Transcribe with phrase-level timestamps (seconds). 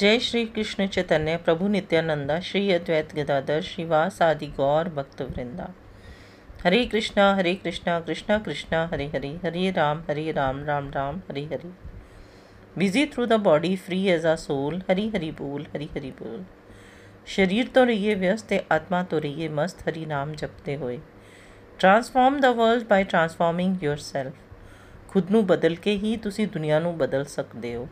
[0.00, 5.68] जय श्री कृष्ण चैतन्य प्रभु नित्यानंदा श्री अद्वैत गदाधर श्रीवास आदि गौर भक्त वृंदा
[6.64, 11.44] Hare Krishna Hare Krishna Krishna Krishna Hare Hare Hare Ram Hare Ram Ram Ram Hare
[11.44, 11.70] Hare
[12.78, 16.44] busy through the body free as a soul Hari Hari बोल हरी हरी बोल
[17.26, 20.98] ਸਰੀਰ ਤੋਂ ਰਹੀਏ ਵਿਅਸਤ ਤੇ ਆਤਮਾ ਤੋਂ ਰਹੀਏ ਮਸਤ ਹਰੀ ਨਾਮ ਜਪਦੇ ਹੋਏ
[21.78, 24.30] transform the world by transforming yourself
[25.08, 27.88] ਖੁਦ ਨੂੰ ਬਦਲ ਕੇ ਹੀ ਤੁਸੀਂ ਦੁਨੀਆ ਨੂੰ ਬਦਲ ਸਕਦੇ ਹੋ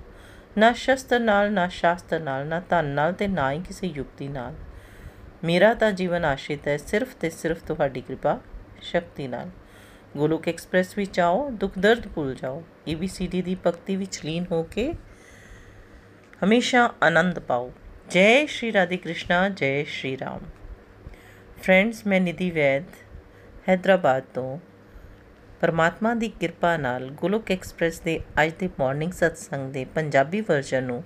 [0.59, 4.55] ਨਾ ਸ਼ਸਤਰ ਨਾਲ, ਨਾ ਸ਼ਾਸਤਰ ਨਾਲ, ਨਾ ਧਨ ਨਾਲ ਤੇ ਨਾ ਹੀ ਕਿਸੇ ਯੁਕਤੀ ਨਾਲ।
[5.43, 8.39] ਮੇਰਾ ਤਾਂ ਜੀਵਨ ਆਸ਼ਿਤ ਹੈ ਸਿਰਫ ਤੇ ਸਿਰਫ ਤੁਹਾਡੀ ਕਿਰਪਾ,
[8.81, 9.49] ਸ਼ਕਤੀ ਨਾਲ।
[10.17, 14.93] ਗੋਲੋਕ ਐਕਸਪ੍ਰੈਸ ਵਿੱਚ ਆਓ, ਦੁੱਖ ਦਰਦ ਭੁੱਲ ਜਾਓ। ਏਬੀਸੀਡੀ ਦੀ ਭਗਤੀ ਵਿੱਚ ਲੀਨ ਹੋ ਕੇ
[16.43, 17.71] ਹਮੇਸ਼ਾ ਆਨੰਦ ਪਾਓ।
[18.09, 20.39] ਜੈ ਸ਼੍ਰੀ ਰਾਧੇ ਕ੍ਰਿਸ਼ਨਾ, ਜੈ ਸ਼੍ਰੀ ਰਾਮ।
[21.63, 22.83] ਫਰੈਂਡਸ, ਮੈਂ ਨਿਧੀ ਵੈਦ
[23.69, 24.59] ਹైదరాబాద్ ਤੋਂ
[25.61, 31.03] ਪਰਮਾਤਮਾ ਦੀ ਕਿਰਪਾ ਨਾਲ ਗੋਲੋਕ ਐਕਸਪ੍ਰੈਸ ਦੇ ਅੱਜ ਦੇ ਮਾਰਨਿੰਗ ਸਤਸੰਗ ਦੇ ਪੰਜਾਬੀ ਵਰਜ਼ਨ ਨੂੰ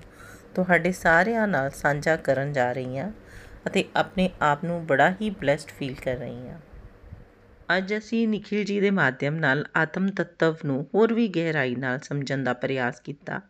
[0.55, 3.11] ਤੁਹਾਡੇ ਸਾਰਿਆਂ ਨਾਲ ਸਾਂਝਾ ਕਰਨ ਜਾ ਰਹੀ ਹਾਂ
[3.67, 6.59] ਅਤੇ ਆਪਣੇ ਆਪ ਨੂੰ ਬੜਾ ਹੀ ਬlesed ਫੀਲ ਕਰ ਰਹੀ ਹਾਂ।
[7.77, 12.43] ਅੱਜ ਅਸੀਂ ਨikhil ji ਦੇ ਮਾਧਿਅਮ ਨਾਲ ਆਤਮ ਤੱਤਵ ਨੂੰ ਹੋਰ ਵੀ ਗਹਿਰਾਈ ਨਾਲ ਸਮਝਣ
[12.43, 13.41] ਦਾ ਪ੍ਰਯਾਸ ਕੀਤਾ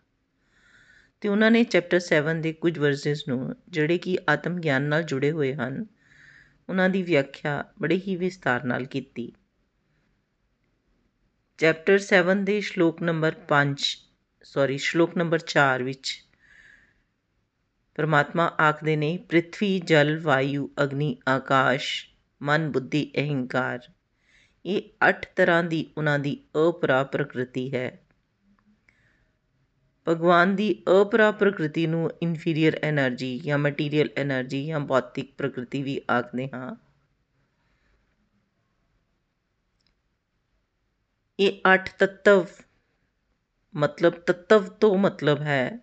[1.21, 5.31] ਤੇ ਉਹਨਾਂ ਨੇ ਚੈਪਟਰ 7 ਦੇ ਕੁਝ ਵਰਸਸ ਨੂੰ ਜਿਹੜੇ ਕਿ ਆਤਮ ਗਿਆਨ ਨਾਲ ਜੁੜੇ
[5.31, 5.85] ਹੋਏ ਹਨ,
[6.69, 9.31] ਉਹਨਾਂ ਦੀ ਵਿਆਖਿਆ ਬੜੇ ਹੀ ਵਿਸਤਾਰ ਨਾਲ ਕੀਤੀ।
[11.57, 13.97] ਚੈਪਟਰ ਸੈਵਨ ਦੇ ਸ਼ਲੋਕ ਨੰਬਰ ਪੰਜ
[14.43, 16.25] ਸੋਰੀ ਸ਼ਲੋਕ ਨੰਬਰ ਚਾਰ ਵਿੱਚ
[17.95, 22.07] ਪਰਮਾਤਮਾ ਆਖਦੇ ਨੇ, ਪ੍ਰਿਥਵੀ, ਜਲ, ਵਾਯੂ, ਅਗਨੀ, ਆਕਾਸ਼,
[22.41, 23.79] ਮਨ, ਬੁੱਧੀ, ਅਹਿੰਕਾਰ,
[24.65, 26.37] ਇਹ ਅੱਠ ਤਰ੍ਹਾਂ ਦੀ ਉਹਨਾਂ ਦੀ
[26.69, 27.99] ਅਪਰਾ ਪ੍ਰਕਿਰਤੀ ਹੈ।
[30.07, 36.49] ਭਗਵਾਨ ਦੀ ਅਪਰਾ ਪ੍ਰਕਿਰਤੀ ਨੂੰ ਇਨਫੀਰੀਅਰ એનર્ਜੀ ਜਾਂ ਮਟੀਰੀਅਲ એનર્ਜੀ ਜਾਂ ਭੌਤਿਕ ਪ੍ਰਕਿਰਤੀ ਵੀ ਆਖਦੇ
[36.53, 36.82] ਹਾਂ।
[41.39, 42.45] ਇਹ ਅੱਠ ਤੱਤਵ।
[43.75, 45.79] ਮਤਲਬ ਤੱਤਵ ਤੋਂ ਮਤਲਬ ਹੈ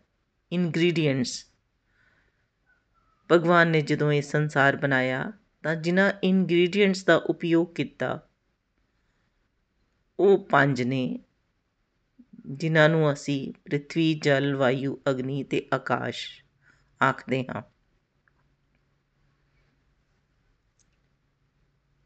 [0.53, 1.47] ਇਨਗਰੀਡੀਐਂਟਸ
[3.33, 8.29] ਭਗਵਾਨ ਨੇ ਜਦੋਂ ਇਹ ਸੰਸਾਰ ਬਣਾਇਆ, ਤਾਂ ਜਿਨ੍ਹਾਂ ਇਨਗਰੀਡੀਐਂਟਸ ਦਾ ਉਪਯੋਗ ਕੀਤਾ,
[10.21, 11.19] ਉਹ ਪੰਜ ਨੇ,
[12.47, 16.45] ਜਿਨ੍ਹਾਂ ਨੂੰ ਅਸੀਂ ਪ੍ਰithvi ਜਲ, ਵਾਯੂ, ਅਗਨੀ ਤੇ ਆਕਾਸ਼
[17.03, 17.63] ਆਖਦੇ ਹਾਂ।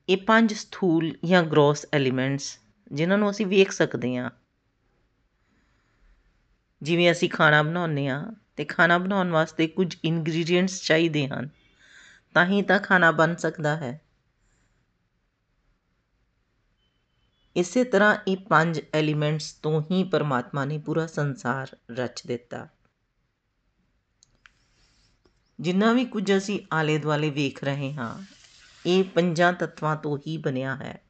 [0.09, 2.59] ਇਹ ਪੰਜ ਸਥੂਲ ਜਾਂ ਗ੍ਰੋਸ ਐਲੀਮੈਂਟਸ
[2.93, 4.31] ਜਿਨ੍ਹਾਂ ਨੂੰ ਅਸੀਂ ਵੇਖ ਸਕਦੇ ਹਾਂ।
[6.83, 11.49] ਜਿਵੇਂ ਅਸੀਂ ਖਾਣਾ ਬਣਾਉਂਦੇ ਹਾਂ ਤੇ ਖਾਣਾ ਬਣਾਉਣ ਵਾਸਤੇ ਕੁਝ ਇਨਗਰੀਡੀਐਂਟਸ ਚਾਹੀਦੇ ਹਨ,
[12.35, 14.01] ਤਾਂ ਹੀ ਤਾਂ ਖਾਣਾ ਬਣ ਸਕਦਾ ਹੈ।
[17.57, 22.69] ਇਸੇ ਤਰ੍ਹਾਂ ਇਹ ਪੰਜ ਐਲੀਮੈਂਟਸ ਤੋਂ ਹੀ ਪਰਮਾਤਮਾ ਨੇ ਪੂਰਾ ਸੰਸਾਰ ਰਚ ਦਿੱਤਾ।
[25.61, 28.23] ਜਿੰਨਾ ਵੀ ਕੁਝ ਅਸੀਂ ਆਲੇ ਦੁਆਲੇ ਵੇਖ ਰਹੇ ਹਾਂ,
[28.87, 31.04] ਇਹ ਪੰਜਾਂ ਤੱਤਵਾਂ ਤੋਂ ਹੀ ਬਣਿਆ ਹੈ।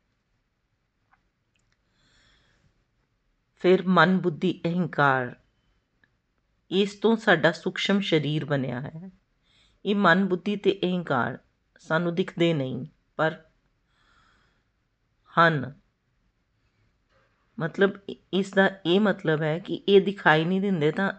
[3.64, 5.36] ਫਿਰ ਮਨ ਬੁੱਧੀ ਅਹੰਕਾਰ।
[6.70, 9.10] ਇਸ ਤੋਂ ਸਾਡਾ ਸੂਖਸ਼ਮ ਸਰੀਰ ਬਣਿਆ ਹੈ।
[9.84, 11.38] ਇਹ ਮਨ ਬੁੱਧੀ ਤੇ ਅਹੰਕਾਰ
[11.78, 12.86] ਸਾਨੂੰ ਦਿਖਦੇ ਨਹੀਂ,
[13.16, 13.42] ਪਰ
[15.34, 15.74] ਹਨ।
[17.58, 17.90] ਮਤਲਬ
[18.32, 21.12] ਇਸ ਦਾ ਇਹ ਮਤਲਬ ਹੈ ਕਿ ਇਹ ਦਿਖਾਈ ਨਹੀਂ ਦਿੰਦੇ ਤਾਂ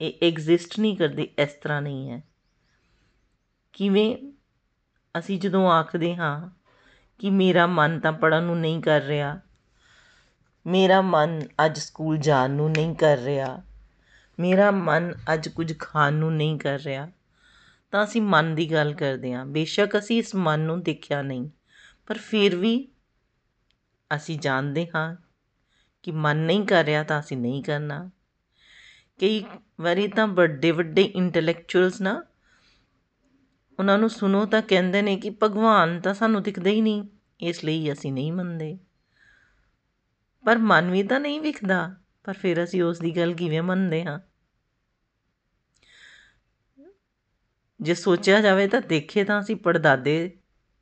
[0.00, 2.22] ਇਹ ਐਗਜ਼ਿਸਟ ਨਹੀਂ ਕਰਦੇ, ਇਸ ਤਰ੍ਹਾਂ ਨਹੀਂ ਹੈ।
[3.72, 4.32] ਕਿਵੇਂ
[5.18, 6.50] ਅਸੀਂ ਜਦੋਂ ਆਖਦੇ ਹਾਂ
[7.18, 9.40] ਕਿ ਮੇਰਾ ਮਨ ਤਾਂ ਪੜਨ ਨੂੰ ਨਹੀਂ ਕਰ ਰਿਹਾ
[10.66, 13.62] ਮੇਰਾ ਮਨ ਅੱਜ ਸਕੂਲ ਜਾਣ ਨੂੰ ਨਹੀਂ ਕਰ ਰਿਹਾ।
[14.38, 17.08] ਮੇਰਾ ਮਨ ਅੱਜ ਕੁਝ ਖਾਣ ਨੂੰ ਨਹੀਂ ਕਰ ਰਿਹਾ।
[17.92, 21.48] ਤਾਂ ਅਸੀਂ ਮਨ ਦੀ ਗੱਲ ਕਰਦੇ ਹਾਂ। ਬੇਸ਼ੱਕ ਅਸੀਂ ਇਸ ਮਨ ਨੂੰ ਦੇਖਿਆ ਨਹੀਂ,
[22.06, 22.88] ਪਰ ਫਿਰ ਵੀ
[24.10, 25.16] ਅਸੀਂ ਜਾਣਦੇ ਹਾਂ
[26.04, 28.10] ਕਿ ਮਨ ਨਹੀਂ ਕਰ ਰਿਹਾ ਤਾਂ ਅਸੀਂ ਨਹੀਂ ਕਰਨਾ।
[29.20, 29.44] ਕਈ
[29.80, 32.22] ਵਾਰੀ ਤਾਂ ਵੱਡੇ ਵੱਡੇ ਇੰਟੈਲੈਕਚੁਅਲਸ ਨਾ
[33.78, 37.02] ਉਹਨਾਂ ਨੂੰ ਸੁਣੋ ਤਾਂ ਕਹਿੰਦੇ ਨੇ ਕਿ ਭਗਵਾਨ ਤਾਂ ਸਾਨੂੰ ਦਿਖਦਾ ਹੀ ਨਹੀਂ,
[37.40, 38.78] ਇਸ ਲਈ ਅਸੀਂ ਨਹੀਂ ਮੰਨਦੇ।
[40.46, 44.20] ਪਰ ਮਨ ਵੀ ਤਾਂ ਨਹੀਂ ਵਿਖਦਾ। ਪਰ ਫਿਰ ਅਸੀਂ ਉਸ ਦੀ ਗੱਲ ਕਿਵੇਂ ਮੰਨਦੇ ਹਾਂ?
[47.80, 50.38] ਜੇ ਸੋਚਿਆ ਜਾਵੇ ਤਾਂ ਦੇਖੇ ਤਾਂ ਅਸੀਂ ਪੜਦਾਦੇ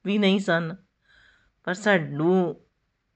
[0.06, 0.76] ਵੀ ਨਹੀਂ ਸਨ।
[1.64, 2.60] ਪਰ ਸਾਨੂੰ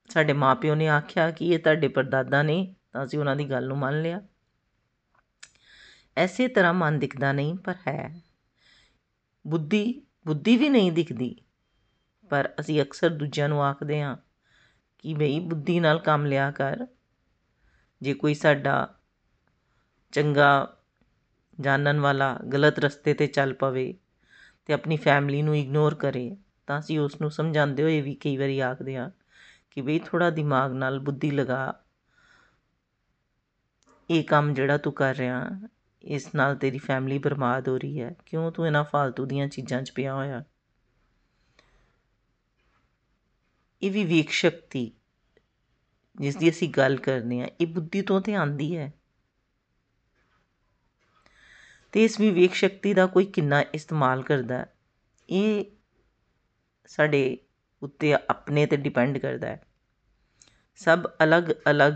[0.08, 3.78] ਸਾਡੇ ਮਾਪਿਓ ਨੇ ਆਖਿਆ ਕਿ ਇਹ ਤੁਹਾਡੇ ਪਰਦਾਦਾ ਨੇ, ਤਾਂ ਅਸੀਂ ਉਹਨਾਂ ਦੀ ਗੱਲ ਨੂੰ
[3.78, 4.20] ਮੰਨ ਲਿਆ।
[6.16, 8.20] ਐਸੇ ਤਰ੍ਹਾਂ ਮਨ ਦਿਖਦਾ ਨਹੀਂ, ਪਰ ਹੈ।
[9.46, 11.36] ਬੁੱਧੀ ਬੁੱਧੀ ਵੀ ਨਹੀਂ ਦਿਖਦੀ।
[12.30, 14.16] ਪਰ ਅਸੀਂ ਅਕਸਰ ਦੂਜਿਆਂ ਨੂੰ ਆਖਦੇ ਹਾਂ
[14.98, 16.86] ਕਿ ਬਈ ਬੁੱਧੀ ਨਾਲ ਕੰਮ ਲਿਆ ਕਰ।
[18.02, 18.94] ਜੇ ਕੋਈ ਸਾਡਾ
[20.12, 20.76] ਚੰਗਾ
[21.60, 23.94] ਜਾਣਨ ਵਾਲਾ ਗਲਤ ਰਸਤੇ ਤੇ ਚੱਲ ਪਵੇ
[24.66, 26.36] ਤੇ ਆਪਣੀ ਫੈਮਿਲੀ ਨੂੰ ਇਗਨੋਰ ਕਰੇ,
[26.66, 29.10] ਤਾਂ ਅਸੀਂ ਉਸ ਨੂੰ ਸਮਝਾਉਂਦੇ ਹੋਏ ਵੀ ਕਈ ਵਾਰੀ ਆਖਦੇ ਹਾਂ
[29.70, 31.84] ਕਿ ਬਈ ਥੋੜਾ ਦਿਮਾਗ ਨਾਲ ਬੁੱਧੀ ਲਗਾ।
[34.10, 35.50] ਇਹ ਕੰਮ ਜਿਹੜਾ ਤੂੰ ਕਰ ਰਿਹਾ,
[36.02, 39.92] ਇਸ ਨਾਲ ਤੇਰੀ ਫੈਮਿਲੀ ਬਰਬਾਦ ਹੋ ਰਹੀ ਹੈ। ਕਿਉਂ ਤੂੰ ਇਹਨਾਂ ਫालतू ਦੀਆਂ ਚੀਜ਼ਾਂ 'ਚ
[39.92, 40.44] ਪਿਆ ਹੋਇਆ?
[43.82, 44.90] ਇਹ ਵੀ ਵੇਖ ਸ਼ਕਤੀ,
[46.18, 48.92] ਜਿਸ ਦੀ ਅਸੀਂ ਗੱਲ ਕਰਨੇ ਆ, ਇਹ ਬੁੱਧੀ ਤੋਂ ਤੇ ਆਂਦੀ ਹੈ।
[51.94, 54.64] ਤੇ ਇਸ ਵਿਵੇਕ ਸ਼ਕਤੀ ਦਾ ਕੋਈ ਕਿੰਨਾ ਇਸਤੇਮਾਲ ਕਰਦਾ
[55.28, 55.64] ਇਹ
[56.90, 57.38] ਸਾਡੇ
[57.82, 59.60] ਉੱਤੇ ਆਪਣੇ ਤੇ ਡਿਪੈਂਡ ਕਰਦਾ ਹੈ।
[60.78, 61.94] ਸਭ ਅਲੱਗ-ਅਲੱਗ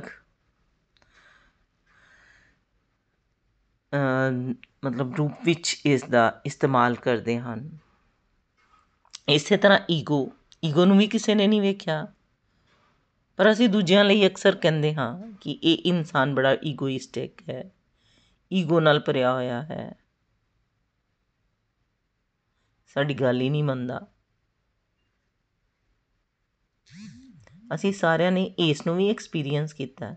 [4.85, 7.69] ਮਤਲਬ ਰੂਪ ਵਿੱਚ ਇਸ ਦਾ ਇਸਤੇਮਾਲ ਕਰਦੇ ਹਨ।
[9.29, 10.21] ਇਸੇ ਤਰ੍ਹਾਂ ਈਗੋ
[10.63, 12.07] ਈਗੋ ਨੂੰ ਵੀ ਕਿਸੇ ਨੇ ਨਹੀਂ ਵੇਖਿਆ।
[13.39, 17.71] ਪਰ ਅਸੀਂ ਦੂਜਿਆਂ ਲਈ ਅਕਸਰ ਕਹਿੰਦੇ ਹਾਂ ਕਿ ਇਹ ਇਨਸਾਨ ਬੜਾ ਈਗੋਇਸਟਿਕ ਹੈ।
[18.53, 19.95] ਈਗੋ ਨਾਲ ਭਰਿਆ ਹੋਇਆ ਹੈ।
[22.87, 24.01] ਸਾਡੀ ਗੱਲ ਹੀ ਨਹੀਂ ਮੰਨਦਾ।
[27.75, 30.17] ਅਸੀਂ ਸਾਰਿਆਂ ਨੇ ਇਸ ਨੂੰ ਵੀ ਐਕਸਪੀਰੀਅੰਸ ਕੀਤਾ।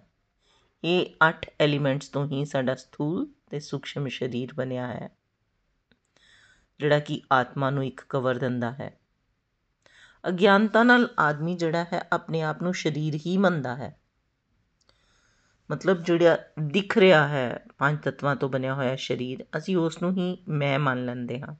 [0.84, 5.10] ਇਹ 8 ਐਲੀਮੈਂਟਸ ਤੋਂ ਹੀ ਸਾਡਾ ਸਥੂਲ ਤੇ ਸੂਖਸ਼ਮ ਸਰੀਰ ਬਣਿਆ ਹੈ,
[6.80, 9.00] ਜਿਹੜਾ ਕਿ ਆਤਮਾ ਨੂੰ ਇੱਕ ਕਵਰ ਦਿੰਦਾ ਹੈ।
[10.28, 14.00] ਅਗਿਆਨਤਾ ਨਾਲ ਆਦਮੀ ਜਿਹੜਾ ਹੈ ਆਪਣੇ ਆਪ ਨੂੰ ਸਰੀਰ ਹੀ ਮੰਨਦਾ ਹੈ।
[15.72, 20.44] ਮਤਲਬ ਜਿਹੜਾ ਦਿਖ ਰਿਹਾ ਹੈ, ਪੰਜ ਤੱਤਵਾਂ ਤੋਂ ਬਣਿਆ ਹੋਇਆ ਸਰੀਰ, ਅਸੀਂ ਉਸ ਨੂੰ ਹੀ
[20.48, 21.56] ਮੈਂ ਮੰਨ ਲੈਂਦੇ ਹਾਂ।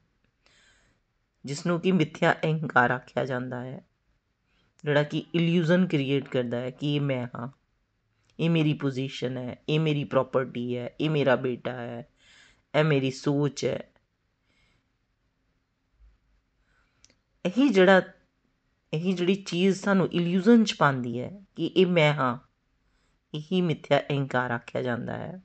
[1.46, 3.86] ਜਿਸ ਨੂੰ ਕਿ ਮਿੱਥਿਆ ਅਹੰਕਾਰ ਆਖਿਆ ਜਾਂਦਾ ਹੈ।
[4.84, 7.48] ਜਿਹੜਾ ਕਿ ਇਲੂਜ਼ਨ ਕ੍ਰੀਏਟ ਕਰਦਾ ਹੈ ਕਿ ਇਹ ਮੈਂ ਹਾਂ।
[8.40, 12.08] ਇਹ ਮੇਰੀ ਪੋਜੀਸ਼ਨ ਹੈ, ਇਹ ਮੇਰੀ ਪ੍ਰਾਪਰਟੀ ਹੈ, ਇਹ ਮੇਰਾ ਬੇਟਾ ਹੈ,
[12.80, 13.90] ਇਹ ਮੇਰੀ ਸੋਚ ਹੈ।
[17.46, 18.02] ਇਹੀ ਜਿਹੜਾ
[18.94, 22.38] ਇਹੀ ਜਿਹੜੀ ਚੀਜ਼ ਸਾਨੂੰ ਇਲੂਜ਼ਨ ਚ ਪਾਉਂਦੀ ਹੈ ਕਿ ਇਹ ਮੈਂ ਹਾਂ,
[23.34, 25.42] ਇਹੀ ਮਿੱਥਿਆ, ਅਹੰਕਾਰ ਆਖਿਆ ਜਾਂਦਾ ਹੈ।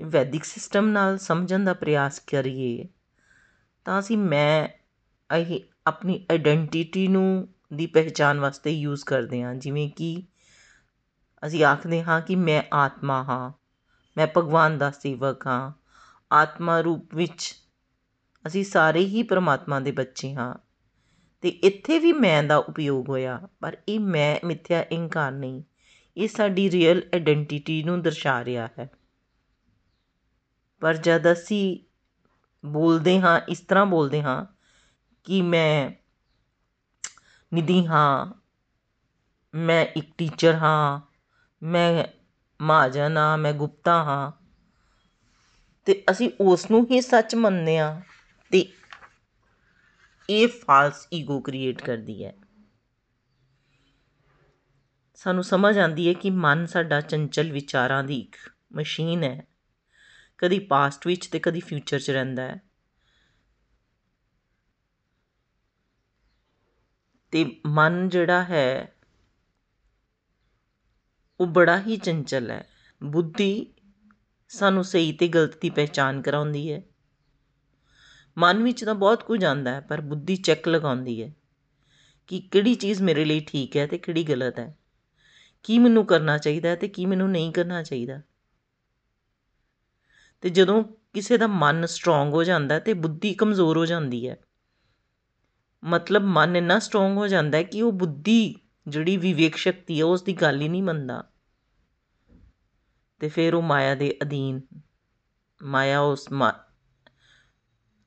[0.00, 2.88] ਵੈਦਿਕ ਸਿਸਟਮ ਨਾਲ ਸਮਝਣ ਦਾ ਪ੍ਰਯਾਸ ਕਰੀਏ
[3.84, 4.68] ਤਾਂ ਅਸੀਂ ਮੈਂ,
[5.36, 10.22] ਇਹ ਆਪਣੀ ਆਇਡੈਂਟੀਟੀ ਨੂੰ ਦੀ ਪਹਿਚਾਨ ਵਾਸਤੇ ਯੂਜ਼ ਕਰਦੇ ਹਾਂ। ਜਿਵੇਂ ਕਿ
[11.46, 13.52] ਅਸੀਂ ਆਖਦੇ ਹਾਂ ਕਿ ਮੈਂ ਆਤਮਾ ਹਾਂ,
[14.16, 15.72] ਮੈਂ ਭਗਵਾਨ ਦਾ ਸੇਵਕ ਹਾਂ।
[16.32, 17.54] ਆਤਮਾ ਰੂਪ ਵਿੱਚ
[18.46, 20.54] ਅਸੀਂ ਸਾਰੇ ਹੀ ਪਰਮਾਤਮਾ ਦੇ ਬੱਚੇ ਹਾਂ।
[21.42, 25.62] ਤੇ ਇੱਥੇ ਵੀ ਮੈਂ ਦਾ ਉਪਯੋਗ ਹੋਇਆ, ਪਰ ਇਹ ਮੈਂ ਮਿੱਥਿਆ ਇਨਕਾਰ ਨਹੀਂ।
[26.16, 28.90] ਇਹ ਸਾਡੀ ਰੀਅਲ ਆਇਡੈਂਟੀਟੀ ਨੂੰ ਦਰਸਾ ਰਿਹਾ ਹੈ।
[30.80, 31.78] ਪਰ ਜਦ ਅਸੀਂ
[32.66, 34.46] ਬੋਲਦੇ ਹਾਂ, ਇਸ ਤਰ੍ਹਾਂ ਬੋਲਦੇ ਹਾਂ
[35.24, 35.90] ਕਿ ਮੈਂ
[37.54, 38.40] ਨਿਧੀ ਹਾਂ,
[39.54, 41.00] ਮੈਂ ਇੱਕ ਟੀਚਰ ਹਾਂ,
[41.62, 42.04] ਮੈਂ
[42.62, 44.32] ਮਹਾਜਨ ਹਾਂ, ਮੈਂ ਗੁਪਤਾ ਹਾਂ,
[45.84, 48.00] ਤੇ ਅਸੀਂ ਉਸ ਨੂੰ ਹੀ ਸੱਚ ਮੰਨਦੇ ਹਾਂ
[48.50, 48.72] ਤੇ
[50.30, 52.32] ਇਹ ਫਾਲਸ ਈਗੋ ਕ੍ਰੀਏਟ ਕਰਦੀ ਹੈ।
[55.14, 58.36] ਸਾਨੂੰ ਸਮਝ ਆਂਦੀ ਹੈ ਕਿ ਮਨ ਸਾਡਾ ਚੰਚਲ ਵਿਚਾਰਾਂ ਦੀ ਇੱਕ
[58.72, 59.46] ਮਸ਼ੀਨ ਹੈ।
[60.38, 62.60] ਕਦੀ ਪਾਸਟ ਵਿੱਚ ਤੇ ਕਦੀ ਫਿਊਚਰ 'ਚ ਰਹਿੰਦਾ ਹੈ।
[67.32, 68.94] ਤੇ ਮਨ ਜਿਹੜਾ ਹੈ,
[71.40, 72.68] ਉਹ ਬੜਾ ਹੀ ਚੰਚਲ ਹੈ।
[73.02, 73.74] ਬੁੱਧੀ
[74.48, 76.82] ਸਾਨੂੰ ਸਹੀ ਤੇ ਗਲਤ ਦੀ ਪਹਿਚਾਨ ਕਰਾਉਂਦੀ ਹੈ।
[78.36, 81.30] ਮਨ ਵਿੱਚ ਤਾਂ ਬਹੁਤ ਕੁਝ ਆਉਂਦਾ ਹੈ, ਪਰ ਬੁੱਧੀ ਚੈੱਕ ਲਗਾਉਂਦੀ ਹੈ
[82.26, 84.76] ਕਿ ਕਿਹੜੀ ਚੀਜ਼ ਮੇਰੇ ਲਈ ਠੀਕ ਹੈ ਤੇ ਕਿਹੜੀ ਗਲਤ ਹੈ।
[85.62, 88.20] ਕੀ ਮੈਨੂੰ ਕਰਨਾ ਚਾਹੀਦਾ ਤੇ ਕੀ ਮੈਨੂੰ ਨਹੀਂ ਕਰਨਾ ਚਾਹੀਦਾ।
[90.40, 94.36] ਤੇ ਜਦੋਂ ਕਿਸੇ ਦਾ ਮਨ ਸਟਰੋਂਗ ਹੋ ਜਾਂਦਾ ਤੇ ਬੁੱਧੀ ਕਮਜ਼ੋਰ ਹੋ ਜਾਂਦੀ ਹੈ,
[95.84, 98.54] ਮਤਲਬ ਮਨ ਇੰਨਾ ਸਟਰੋਂਗ ਹੋ ਜਾਂਦਾ ਹੈ ਕਿ ਉਹ ਬੁੱਧੀ
[98.88, 101.22] ਜਿਹੜੀ ਵਿਵੇਕ ਸ਼ਕਤੀ ਹੈ, ਉਸ ਦੀ ਗੱਲ ਹੀ ਨਹੀਂ ਮੰਨਦਾ।
[103.20, 104.60] ਤੇ ਫਿਰ ਉਹ ਮਾਇਆ ਦੇ ਅਧੀਨ,
[105.60, 106.30] ਮਾਇਆ ਉਸ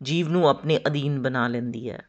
[0.05, 2.07] ਜੀਵ ਨੂੰ ਆਪਣੇ ਅਧੀਨ ਬਣਾ ਲੈਂਦੀ ਹੈ।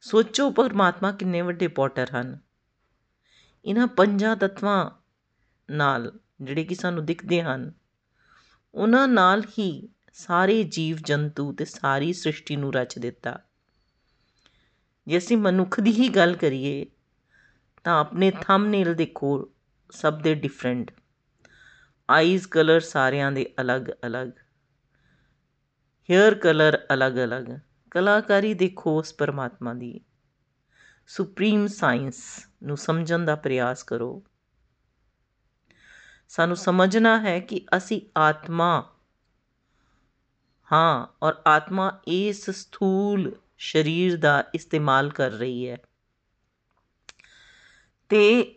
[0.00, 2.38] ਸੋਚੋ ਪਰਮਾਤਮਾ ਕਿੰਨੇ ਵੱਡੇ ਪੋਟਰ ਹਨ।
[3.64, 4.90] ਇਹਨਾਂ ਪੰਜਾਂ ਤੱਤਵਾਂ
[5.70, 7.72] ਨਾਲ ਜਿਹੜੇ ਕਿ ਸਾਨੂੰ ਦਿਖਦੇ ਹਨ,
[8.74, 13.38] ਉਹਨਾਂ ਨਾਲ ਹੀ ਸਾਰੇ ਜੀਵ ਜੰਤੂ ਤੇ ਸਾਰੀ ਸ੍ਰਿਸ਼ਟੀ ਨੂੰ ਰਚ ਦਿੱਤਾ।
[15.06, 16.86] ਜੇ ਅਸੀਂ ਮਨੁੱਖ ਦੀ ਹੀ ਗੱਲ ਕਰੀਏ,
[17.84, 19.50] ਤਾਂ ਆਪਣੇ ਥੰਬਨੇਲ ਦੇਖੋ
[19.90, 20.90] ਸਭ ਦੇ ਡਿਫਰੈਂਟ
[22.10, 24.28] ਆਈਜ਼ ਕਲਰ ਸਾਰਿਆਂ ਦੇ ਅਲੱਗ-ਅਲੱਗ।
[26.10, 27.44] ਹੇਅਰ ਕਲਰ ਅਲੱਗ-ਅਲੱਗ,
[27.90, 30.00] ਕਲਾਕਾਰੀ ਦੇਖੋ ਉਸ ਪਰਮਾਤਮਾ ਦੀ।
[31.06, 34.22] ਸੁਪਰੀਮ ਸਾਇੰਸ ਨੂੰ ਸਮਝਣ ਦਾ ਪ੍ਰਯਾਸ ਕਰੋ।
[36.28, 38.92] ਸਾਨੂੰ ਸਮਝਣਾ ਹੈ ਕਿ ਅਸੀਂ ਆਤਮਾ
[40.72, 45.76] ਹਾਂ ਔਰ ਆਤਮਾ ਇਸ ਸਥੂਲ ਸਰੀਰ ਦਾ ਇਸਤੇਮਾਲ ਕਰ ਰਹੀ ਹੈ।
[48.08, 48.54] ਤੇ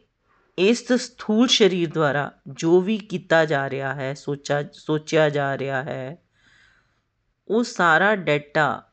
[0.57, 6.25] ਇਸ ਸਥੂਲ ਸਰੀਰ ਦੁਆਰਾ ਜੋ ਵੀ ਕੀਤਾ ਜਾ ਰਿਹਾ ਹੈ ਸੋਚਾ ਸੋਚਿਆ ਜਾ ਰਿਹਾ ਹੈ
[7.47, 8.83] ਉਹ ਸਾਰਾ ਡਾਟਾ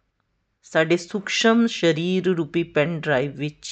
[0.62, 3.68] ਸਾਡੇ ਸੂਖਸ਼ਮ ਸਰੀਰ ਰੂਪੀ ਪੈਨ ਡਰਾਈਵ ਵਿੱਚ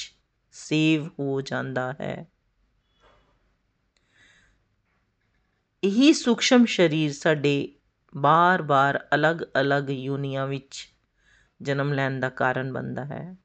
[0.51, 2.25] ਸੇਵ ਹੋ ਜਾਂਦਾ ਹੈ।
[5.83, 7.53] ਇਹੀ ਸੂਖਸ਼ਮ ਸਰੀਰ ਸਾਡੇ
[8.13, 10.87] ਬਾਰ-ਬਾਰ ਅਲੱਗ-ਅਲੱਗ ਯੂਨੀਆਂ ਵਿੱਚ
[11.61, 13.35] ਜਨਮ ਲੈਣ ਦਾ ਕਾਰਨ ਬਣਦਾ ਹੈ,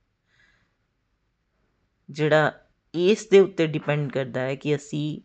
[2.09, 2.53] ਜਿਹੜਾ
[2.95, 5.21] ਇਸ ਦੇ ਉੱਤੇ ਡਿਪੈਂਡ ਕਰਦਾ ਹੈ ਕਿ ਅਸੀਂ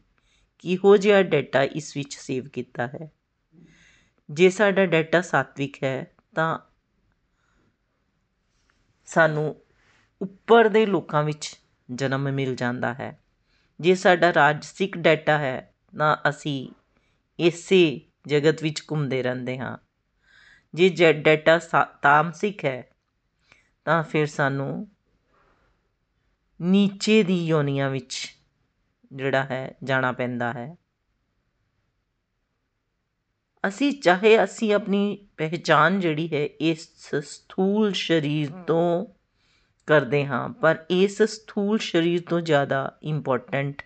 [0.59, 3.09] ਕਿਹੋ ਜਿਹਾ ਡਾਟਾ ਇਸ ਵਿੱਚ ਸੇਵ ਕੀਤਾ ਹੈ।
[4.31, 6.59] ਜੇ ਸਾਡਾ ਡਾਟਾ ਸਾਤਵਿਕ ਹੈ, ਤਾਂ
[9.05, 9.55] ਸਾਨੂੰ
[10.21, 11.59] ਉੱਪਰ ਦੇ ਲੋਕਾਂ ਵਿੱਚ
[11.91, 13.19] ਜਨਮ ਮਿਲ ਜਾਂਦਾ ਹੈ।
[13.79, 16.69] ਜੇ ਸਾਡਾ ਰਾਜਸਿਕ ਡਾਟਾ ਹੈ, ਤਾਂ ਅਸੀਂ
[17.39, 19.77] ਇਸੇ ਜਗਤ ਵਿੱਚ ਘੁੰਮਦੇ ਰਹਿੰਦੇ ਹਾਂ।
[20.73, 21.57] ਜੇ ਡਾਟਾ
[22.01, 22.89] ਤਾਮਸਿਕ ਹੈ,
[23.85, 24.87] ਤਾਂ ਫਿਰ ਸਾਨੂੰ
[26.61, 28.37] ਨੀਚੇ ਦੀ ਯੋਨੀਆਂ ਵਿੱਚ
[29.13, 30.75] ਜਿਹੜਾ ਹੈ, ਜਾਣਾ ਪੈਂਦਾ ਹੈ।
[33.67, 39.05] ਅਸੀਂ ਚਾਹੇ ਅਸੀਂ ਆਪਣੀ ਪਹਿਚਾਨ ਜਿਹੜੀ ਹੈ ਇਸ ਸਥੂਲ ਸਰੀਰ ਤੋਂ
[39.87, 43.81] ਕਰਦੇ ਹਾਂ ਪਰ ਇਸ ਸਥੂਲ ਸਰੀਰ ਤੋਂ ਜ਼ਿਆਦਾ ਇੰਪੋਰਟੈਂਟ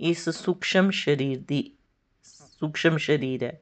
[0.00, 1.76] ਇਸ ਸੂਖਸ਼ਮ ਸਰੀਰ ਦੀ
[2.22, 3.60] ਸੂਖਸ਼ਮ ਸਰੀਰ ਹੈ।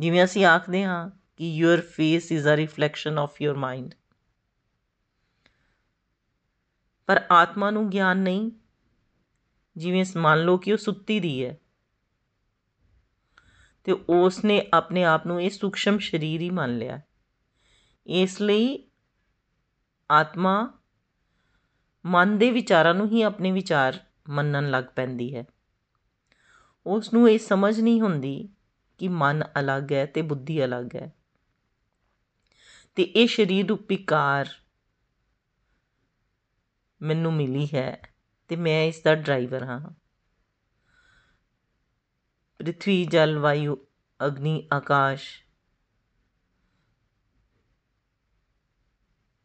[0.00, 3.94] ਜਿਵੇਂ ਅਸੀਂ ਆਖਦੇ ਹਾਂ ਕਿ your face is a reflection of your mind
[7.06, 8.50] ਪਰ ਆਤਮਾ ਨੂੰ ਗਿਆਨ ਨਹੀਂ।
[9.76, 11.58] ਜਿਵੇਂ ਮੰਨ ਲਓ ਕਿ ਉਹ ਸੁੱਤੀ ਦੀ ਹੈ।
[13.84, 17.00] ਤੇ ਉਸ ਨੇ ਆਪਣੇ ਆਪ ਨੂੰ ਇਹ ਸੂਖਸ਼ਮ ਸਰੀਰ ਹੀ ਮੰਨ ਲਿਆ।
[18.06, 18.88] ਇਸ ਲਈ
[20.10, 20.78] ਆਤਮਾ
[22.06, 23.98] ਮਨ ਦੇ ਵਿਚਾਰਾਂ ਨੂੰ ਹੀ ਆਪਣੇ ਵਿਚਾਰ
[24.28, 25.44] ਮੰਨਣ ਲੱਗ ਪੈਂਦੀ ਹੈ।
[26.86, 28.48] ਉਸ ਨੂੰ ਇਹ ਸਮਝ ਨਹੀਂ ਹੁੰਦੀ
[28.98, 31.12] ਕਿ ਮਨ ਅਲੱਗ ਹੈ ਤੇ ਬੁੱਧੀ ਅਲੱਗ ਹੈ।
[32.94, 34.48] ਤੇ ਇਹ ਸਰੀਰ ਰੂਪੀ ਕਾਰ
[37.02, 38.02] ਮੈਨੂੰ ਮਿਲੀ ਹੈ
[38.48, 40.01] ਤੇ ਮੈਂ ਇਸ ਦਾ ਡਰਾਈਵਰ ਹਾਂ।
[42.62, 43.76] ਪ੍ਰਿਥਵੀ ਜਲ ਵਾਯੂ
[44.20, 45.22] ਅਗਨੀ ਆਕਾਸ਼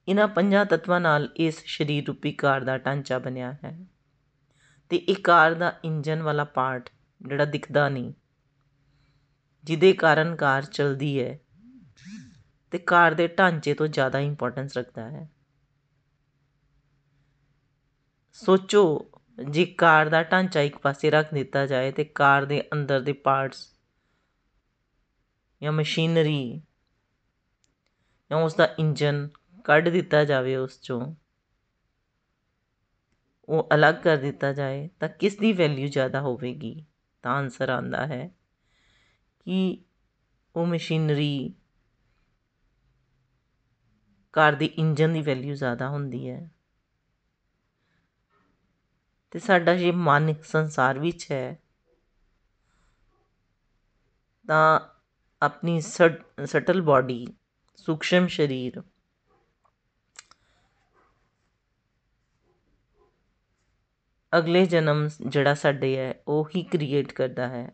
[0.07, 3.77] ਇਹਨਾਂ ਪੰਜਾਂ ਤੱਤਵਾਂ ਨਾਲ ਇਸ ਸਰੀਰ ਰੂਪੀ ਕਾਰ ਦਾ ਢਾਂਚਾ ਬਣਿਆ ਹੈ
[4.89, 6.89] ਤੇ ਇਹ ਕਾਰ ਦਾ ਇੰਜਨ ਵਾਲਾ ਪਾਰਟ
[7.21, 8.13] ਜਿਹੜਾ ਦਿਖਦਾ ਨਹੀਂ
[9.63, 11.39] ਜਿਹਦੇ ਕਾਰਨ ਕਾਰ ਚਲਦੀ ਹੈ
[12.71, 15.29] ਤੇ ਕਾਰ ਦੇ ਢਾਂਚੇ ਤੋਂ ਜ਼ਿਆਦਾ ਇੰਪੋਰਟੈਂਸ ਰੱਖਦਾ ਹੈ
[18.33, 19.11] ਸੋਚੋ
[19.45, 23.75] ਜੇ ਕਾਰ ਦਾ ਢਾਂਚਾ ਇੱਕ ਪਾਸੇ ਰੱਖ ਦਿੱਤਾ ਜਾਏ ਤੇ ਕਾਰ ਦੇ ਅੰਦਰ ਦੇ ਪਾਰਟਸ
[25.61, 26.61] ਜਾਂ ਮਸ਼ੀਨਰੀ
[28.29, 29.29] ਜਾਂ ਉਸ ਦਾ ਇੰਜਨ
[29.63, 31.15] ਕੱਢ ਦਿੱਤਾ ਜਾਵੇ ਉਸ ਚੋਂ,
[33.49, 36.85] ਉਹ ਅਲੱਗ ਕਰ ਦਿੱਤਾ ਜਾਏ, ਤਾਂ ਕਿਸ ਦੀ ਵੈਲਿਊ ਜ਼ਿਆਦਾ ਹੋਵੇਗੀ?
[37.23, 38.31] ਤਾਂ ਆਨਸਰ ਆਂਦਾ ਹੈ
[39.39, 39.85] ਕਿ
[40.55, 41.53] ਉਹ ਮਸ਼ੀਨਰੀ
[44.33, 46.51] ਕਾਰ ਦੇ ਇੰਜਨ ਦੀ ਵੈਲਿਊ ਜ਼ਿਆਦਾ ਹੁੰਦੀ ਹੈ।
[49.37, 51.57] ਤੇ ਸਾਡਾ ਜੇ ਮਨ ਸੰਸਾਰ ਵਿੱਚ ਹੈ,
[54.47, 54.79] ਤਾਂ
[55.41, 57.27] ਆਪਣੀ ਸਟਲ ਬਾਡੀ,
[57.77, 58.81] ਸੂਖਸ਼ਮ ਸਰੀਰ
[64.33, 67.67] ਅਗਲੇ ਜਨਮ ਜਿਹੜਾ ਸਾਡੇ ਹੈ, ਉਹ ਹੀ ਕ੍ਰੀਏਟ ਕਰਦਾ ਹੈ।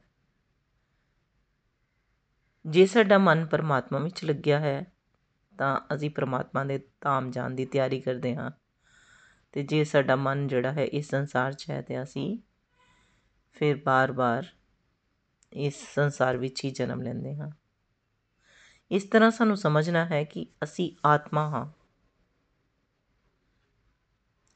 [2.65, 4.85] ਜੇ ਸਾਡਾ ਮਨ ਪਰਮਾਤਮਾ ਵਿੱਚ ਲੱਗਿਆ ਹੈ,
[5.57, 8.51] ਤਾਂ ਅਸੀਂ ਪਰਮਾਤਮਾ ਦੇ ਧਾਮ ਜਾਣ ਦੀ ਤਿਆਰੀ ਕਰਦੇ ਹਾਂ।
[9.53, 12.37] ਤੇ ਜੇ ਸਾਡਾ ਮਨ ਜਿਹੜਾ ਹੈ ਇਸ ਸੰਸਾਰ 'ਚ ਹੈ ਤੇ ਅਸੀਂ
[13.53, 14.45] ਫਿਰ ਬਾਰ-ਬਾਰ
[15.53, 17.49] ਇਸ ਸੰਸਾਰ ਵਿੱਚ ਹੀ ਜਨਮ ਲੈਂਦੇ ਹਾਂ।
[18.91, 21.65] ਇਸ ਤਰ੍ਹਾਂ ਸਾਨੂੰ ਸਮਝਣਾ ਹੈ ਕਿ ਅਸੀਂ ਆਤਮਾ ਹਾਂ।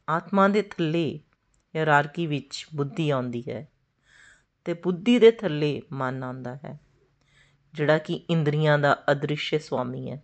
[0.08, 1.20] ਆਤਮਾ ਦੇ ਥੱਲੇ
[1.76, 3.68] ਹਾਇਰਾਰਕੀ ਵਿੱਚ ਬੁੱਧੀ ਆਉਂਦੀ ਹੈ
[4.66, 6.80] ਤੇ ਬੁੱਧੀ ਦੇ ਥੱਲੇ ਮਨ ਆਉਂਦਾ ਹੈ,
[7.74, 10.22] ਜਿਹੜਾ ਕਿ ਇੰਦਰੀਆਂ ਦਾ ਅਦ੍ਰਿਸ਼ ਸੁਆਮੀ ਹੈ।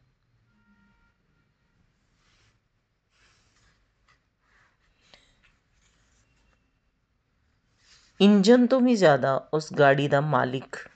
[8.23, 10.89] ਇੰਜਨ ਤੋਂ ਵੀ ਜ਼ਿਆਦਾ ਉਸ ਗਾੜੀ ਦਾ ਮਾਲਿਕ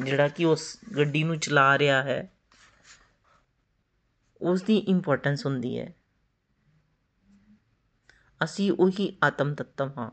[0.00, 2.32] ਜਿਹੜਾ ਕਿ ਉਸ ਗੱਡੀ ਨੂੰ ਚਲਾ ਰਿਹਾ ਹੈ
[4.40, 5.94] ਉਸ ਦੀ ਇੰਪੋਰਟੈਂਸ ਹੁੰਦੀ ਹੈ।
[8.44, 10.10] ਅਸੀਂ ਉਹੀ ਆਤਮ ਤੱਤਵ ਹਾਂ।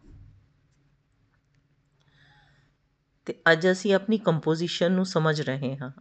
[3.25, 5.91] ਤੇ ਅੱਜ ਅਸੀਂ ਆਪਣੀ ਕੰਪੋਜੀਸ਼ਨ ਨੂੰ ਸਮਝ ਰਹੇ ਹਾਂ।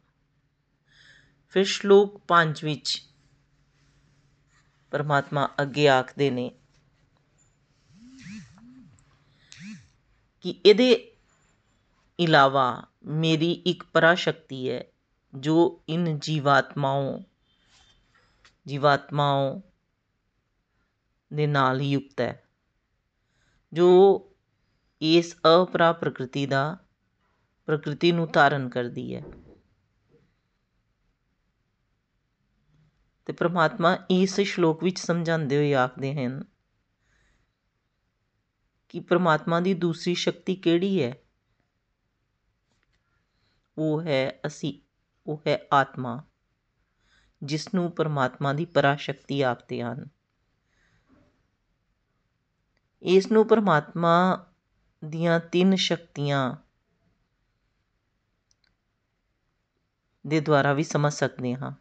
[1.48, 3.02] ਫਿਰ ਸ਼ਲੋਕ 5 ਵਿੱਚ
[4.90, 6.57] ਪਰਮਾਤਮਾ ਅੱਗੇ ਆਖਦੇ ਨੇ
[10.44, 10.92] ਕਿ ਇਹਦੇ
[12.18, 14.84] ਇਲਾਵਾ ਮੇਰੀ ਇੱਕ ਪਰਾ ਸ਼ਕਤੀ ਹੈ,
[15.34, 17.20] ਜੋ ਇਨ ਜੀਵਾਤਮਾਓ
[18.66, 19.62] ਜੀਵਾਤਮਾਓ
[21.30, 22.42] ਦੇ ਨਾਲ ਹੀ ਯੁਕਤ ਹੈ,
[23.72, 23.88] ਜੋ
[25.00, 26.76] ਇਸ ਅਪਰਾ ਪ੍ਰਕਿਰਤੀ ਦਾ
[27.68, 29.22] ਪ੍ਰਕਿਰਤੀ ਨੂੰ ਧਾਰਨ ਕਰਦੀ ਹੈ।
[33.26, 36.44] ਤੇ ਪ੍ਰਮਾਤਮਾ ਇਸ ਸ਼ਲੋਕ ਵਿੱਚ ਸਮਝਾਉਂਦੇ ਹੋਏ ਆਖਦੇ ਹਨ
[38.88, 41.16] ਕਿ ਪ੍ਰਮਾਤਮਾ ਦੀ ਦੂਸਰੀ ਸ਼ਕਤੀ ਕਿਹੜੀ ਹੈ?
[43.78, 44.80] ਉਹ ਹੈ ਅਸੀਂ,
[45.26, 46.24] ਉਹ ਹੈ ਆਤਮਾ
[47.42, 50.08] ਜਿਸ ਨੂੰ ਪਰਮਾਤਮਾ ਦੀ ਪਰਾਸ਼ਕਤੀ ਆਖਦੇ ਹਨ।
[53.02, 54.46] ਇਸ ਨੂੰ ਪਰਮਾਤਮਾ
[55.04, 56.56] ਦੀਆਂ ਤਿੰਨ ਸ਼ਕਤੀਆਂ
[60.26, 61.72] ਦੇ ਦੁਆਰਾ ਵੀ ਸਮਝ ਸਕਦੇ ਹਾਂ।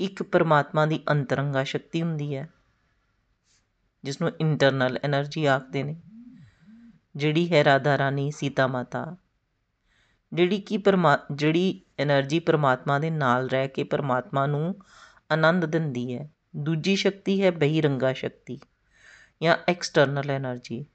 [0.00, 2.48] ਇੱਕ ਪਰਮਾਤਮਾ ਦੀ ਅੰਤਰੰਗਾ ਸ਼ਕਤੀ ਹੁੰਦੀ ਹੈ।
[4.06, 6.02] ਜਿਸ ਨੂੰ ਇੰਟਰਨਲ ਐਨਰਜੀ ਆਖਦੇ ਨੇ,
[7.16, 9.16] ਜਿਹੜੀ ਹੈ ਰਾਧਾ ਰਾਣੀ, ਸੀਤਾ ਮਾਤਾ,
[10.32, 14.74] ਜਿਹੜੀ ਕਿ ਪਰਮਾ, ਜਿਹੜੀ ਐਨਰਜੀ ਪਰਮਾਤਮਾ ਦੇ ਨਾਲ ਰਹਿ ਕੇ ਪਰਮਾਤਮਾ ਨੂੰ
[15.32, 18.60] ਆਨੰਦ ਦਿੰਦੀ ਹੈ, ਦੂਜੀ ਸ਼ਕਤੀ ਹੈ ਬਹਿਰੰਗਾ ਸ਼ਕਤੀ
[19.42, 20.86] ਜਾਂ ਐਕਸਟਰਨਲ ਐਨਰਜੀ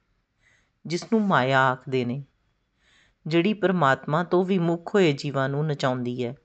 [0.86, 2.24] ਜਿਸ ਨੂੰ ਮਾਇਆ ਆਖਦੇ ਨੇ,
[3.28, 6.36] ਜਿਹੜੀ ਪਰਮਾਤਮਾ ਤੋਂ ਵਿਮੁਖ ਹੋਏ ਜੀਵਾਂ ਨੂੰ ਨਚਾਉਂਦੀ ਹੈ।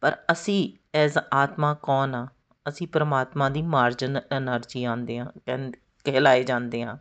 [0.00, 2.28] ਪਰ ਅਸੀਂ ਐਜ਼ ਆਤਮਾ ਕੌਣ ਆ?
[2.68, 5.72] ਅਸੀਂ ਪਰਮਾਤਮਾ ਦੀ ਮਾਰਜਨ ਐਨਰਜੀ ਆਉਂਦੇ ਹਾਂ ਕਹਿ
[6.04, 6.96] ਕਹਿਲਾਏ ਜਾਂਦੇ ਹਾਂ।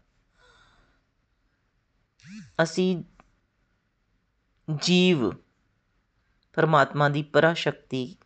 [2.64, 3.04] ਅਸੀਂ
[4.82, 5.32] ਜੀਵ
[6.54, 8.18] ਪਰਮਾਤਮਾ ਦੀ ਪਰਾਸ਼ਕਤੀ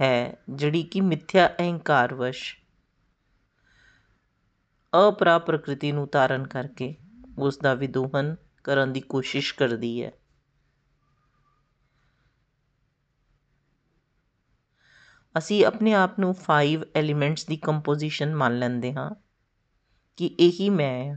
[0.00, 2.56] ਹੈ, ਜਿਹੜੀ ਕਿ ਮਿੱਥਿਆ ਅਹੰਕਾਰਵਸ਼
[5.08, 6.96] ਅਪਰਾ ਪ੍ਰਕ੍ਰਿਤੀ ਨੂੰ ਧਾਰਨ ਕਰਕੇ
[7.38, 10.12] ਉਸ ਦਾ ਵਿਦੋਹਨ ਕਰਨ ਦੀ ਕੋਸ਼ਿਸ਼ ਕਰਦੀ ਹੈ।
[15.38, 19.10] ਅਸੀਂ ਆਪਣੇ ਆਪ ਨੂੰ 5 ਐਲੀਮੈਂਟਸ ਦੀ ਕੰਪੋਜੀਸ਼ਨ ਮੰਨ ਲੈਂਦੇ ਹਾਂ
[20.16, 21.16] ਕਿ ਇਹੀ ਮੈਂ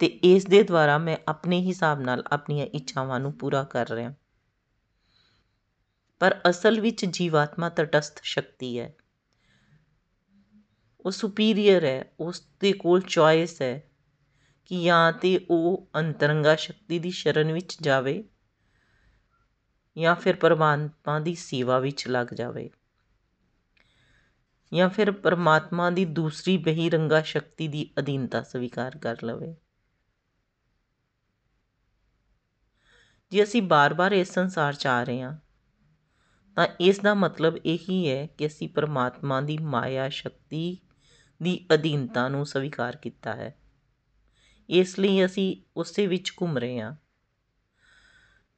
[0.00, 4.14] ਤੇ ਇਸ ਦੇ ਦੁਆਰਾ ਮੈਂ ਆਪਣੇ ਹਿਸਾਬ ਨਾਲ ਆਪਣੀਆਂ ਇੱਛਾਵਾਂ ਨੂੰ ਪੂਰਾ ਕਰ ਰਿਹਾ।
[6.18, 8.94] ਪਰ ਅਸਲ ਵਿੱਚ ਜੀਵਾਤਮਾ ਤਟਸਥ ਸ਼ਕਤੀ ਹੈ।
[11.00, 13.90] ਉਹ ਸੁਪੀਰੀਅਰ ਹੈ ਉਸ ਦੇ ਕੋਲ ਚੋਇਸ ਹੈ
[14.66, 18.24] ਕਿ ਜਾਂ ਤੇ ਉਹ ਅੰਤਰੰਗਾ ਸ਼ਕਤੀ ਦੀ ਸ਼ਰਨ ਵਿੱਚ ਜਾਵੇ
[19.96, 22.70] ਜਾਂ ਫਿਰ ਪਰਮਾਤਮਾ ਦੀ ਸੇਵਾ ਵਿੱਚ ਲੱਗ ਜਾਵੇ।
[24.72, 29.54] ਜਾਂ ਫਿਰ ਪਰਮਾਤਮਾ ਦੀ ਦੂਸਰੀ ਬਹਿਰੰਗਾ ਸ਼ਕਤੀ ਦੀ ਅਧੀਨਤਾ ਸਵੀਕਾਰ ਕਰ ਲਵੇ।
[33.32, 35.36] ਜੇ ਅਸੀਂ ਬਾਰ-ਬਾਰ ਇਸ ਸੰਸਾਰ 'ਚ ਆ ਰਹੇ ਹਾਂ,
[36.56, 40.78] ਤਾਂ ਇਸ ਦਾ ਮਤਲਬ ਇਹੀ ਹੈ ਕਿ ਅਸੀਂ ਪਰਮਾਤਮਾ ਦੀ ਮਾਇਆ ਸ਼ਕਤੀ
[41.40, 43.54] ਦੀ ਅਧੀਨਤਾ ਨੂੰ ਸਵੀਕਾਰ ਕੀਤਾ ਹੈ।
[44.68, 46.94] ਇਸ ਲਈ ਅਸੀਂ ਉਸੇ ਵਿੱਚ ਘੁੰਮ ਰਹੇ ਹਾਂ।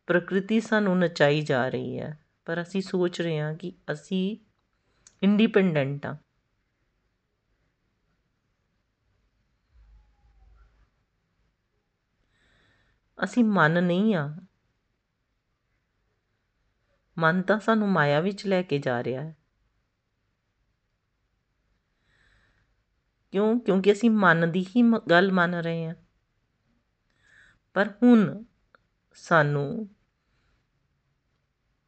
[0.08, 4.36] ਪ੍ਰਕਿਰਤੀ ਸਾਨੂੰ ਨਚਾਈ ਜਾ ਰਹੀ ਹੈ, ਪਰ ਅਸੀਂ ਸੋਚ ਰਹੇ ਹਾਂ ਕਿ ਅਸੀਂ
[5.22, 6.16] ਇੰਡੀਪੈਂਡੈਂਟ ਆ
[13.24, 14.36] ਅਸੀਂ ਮਨ ਨਹੀਂ ਆ
[17.18, 19.36] ਮਨ ਤਾਂ ਸਾਨੂੰ ਮਾਇਆ ਵਿੱਚ ਲੈ ਕੇ ਜਾ ਰਿਹਾ ਹੈ।
[23.32, 23.60] ਕਿਉਂ?
[23.60, 25.94] ਕਿਉਂਕਿ ਅਸੀਂ ਮਨ ਦੀ ਹੀ ਗੱਲ ਮੰਨ ਰਹੇ ਹਾਂ।
[27.74, 28.44] ਪਰ ਹੁਣ
[29.14, 29.88] ਸਾਨੂੰ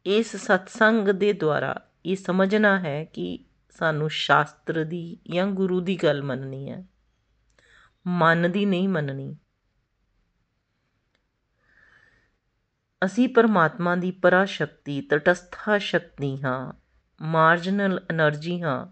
[0.05, 6.23] ਇਸ ਸਤਿਸੰਗ ਦੇ ਦੁਆਰਾ ਇਹ ਸਮਝਣਾ ਹੈ ਕਿ ਸਾਨੂੰ ਸ਼ਾਸਤਰ ਦੀ ਜਾਂ ਗੁਰੂ ਦੀ ਗੱਲ
[6.23, 6.87] ਮੰਨਣੀ ਹੈ।
[8.07, 9.37] ਮਨ ਦੀ ਨਹੀਂ ਮੰਨਣੀ।
[13.05, 16.73] ਅਸੀਂ ਪਰਮਾਤਮਾ ਦੀ ਪਰਾ ਸ਼ਕਤੀ ਤਟਸਥਾ ਸ਼ਕਤੀ ਹਾਂ
[17.21, 18.87] ਮਾਰਜਨਲ એનર્ਜੀ ਹਾਂ।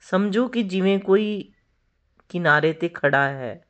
[0.00, 1.52] ਸਮਝੋ ਕਿ ਜਿਵੇਂ ਕੋਈ
[2.28, 3.68] ਕਿਨਾਰੇ ਤੇ ਖੜਾ ਹੈ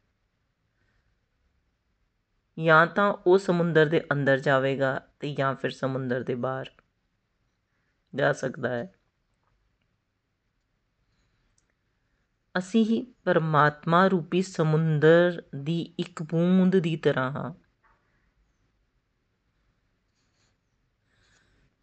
[2.59, 6.71] ਜਾਂ ਤਾਂ ਉਹ ਸਮੁੰਦਰ ਦੇ ਅੰਦਰ ਜਾਵੇਗਾ ਅਤੇ ਜਾਂ ਫਿਰ ਸਮੁੰਦਰ ਦੇ ਬਾਹਰ
[8.15, 8.93] ਜਾ ਸਕਦਾ ਹੈ।
[12.59, 17.55] ਅਸੀਂ ਹੀ ਪਰਮਾਤਮਾ ਰੂਪੀ ਸਮੁੰਦਰ ਦੀ ਇੱਕ ਬੂੰਦ ਦੀ ਤਰ੍ਹਾਂ ਹਾਂ।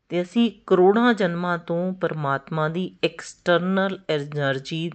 [0.10, 4.91] ਤੇ ਅਸੀਂ ਕਰੋੜਾਂ ਜਨਮਾਂ ਤੋਂ ਪਰਮਾਤਮਾ ਦੀ ਐਕਸਟਰਨਲ એનર્ਜੀ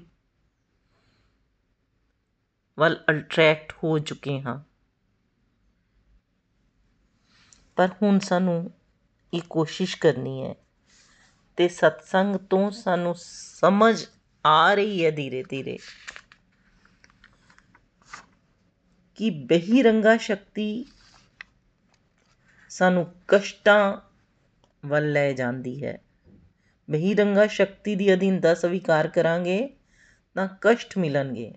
[2.78, 4.73] ਵੱਲ ਅਟਰੈਕਟ ਹੋ ਚੁੱਕੇ ਹਾਂ।
[7.76, 8.70] ਪਰ ਹੁਣ ਸਾਨੂੰ
[9.34, 10.54] ਇਹ ਕੋਸ਼ਿਸ਼ ਕਰਨੀ ਹੈ
[11.56, 14.04] ਤੇ ਸਤਸੰਗ ਤੋਂ ਸਾਨੂੰ ਸਮਝ
[14.46, 15.78] ਆ ਰਹੀ ਹੈ ਧੀਰੇ ਧੀਰੇ
[19.14, 20.84] ਕਿ ਬਹਿਰੰਗਾ ਸ਼ਕਤੀ
[22.68, 23.96] ਸਾਨੂੰ ਕਸ਼ਟਾਂ
[24.86, 25.98] ਵੱਲ ਲੈ ਜਾਂਦੀ ਹੈ।
[26.90, 29.76] ਬਹਿਰੰਗਾ ਸ਼ਕਤੀ ਦੀ ਅਧੀਨਤਾ ਸਵੀਕਾਰ ਕਰਾਂਗੇ
[30.34, 31.54] ਤਾਂ ਕਸ਼ਟ ਮਿਲਣਗੇ।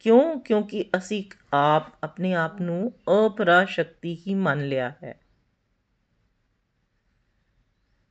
[0.00, 0.40] ਕਿਉਂ?
[0.40, 2.92] ਕਿਉਂਕਿ ਅਸੀਂ ਆਪ, ਆਪਣੇ ਆਪ ਨੂੰ
[3.26, 5.20] ਅਪਰਾ ਸ਼ਕਤੀ ਹੀ ਮੰਨ ਲਿਆ ਹੈ।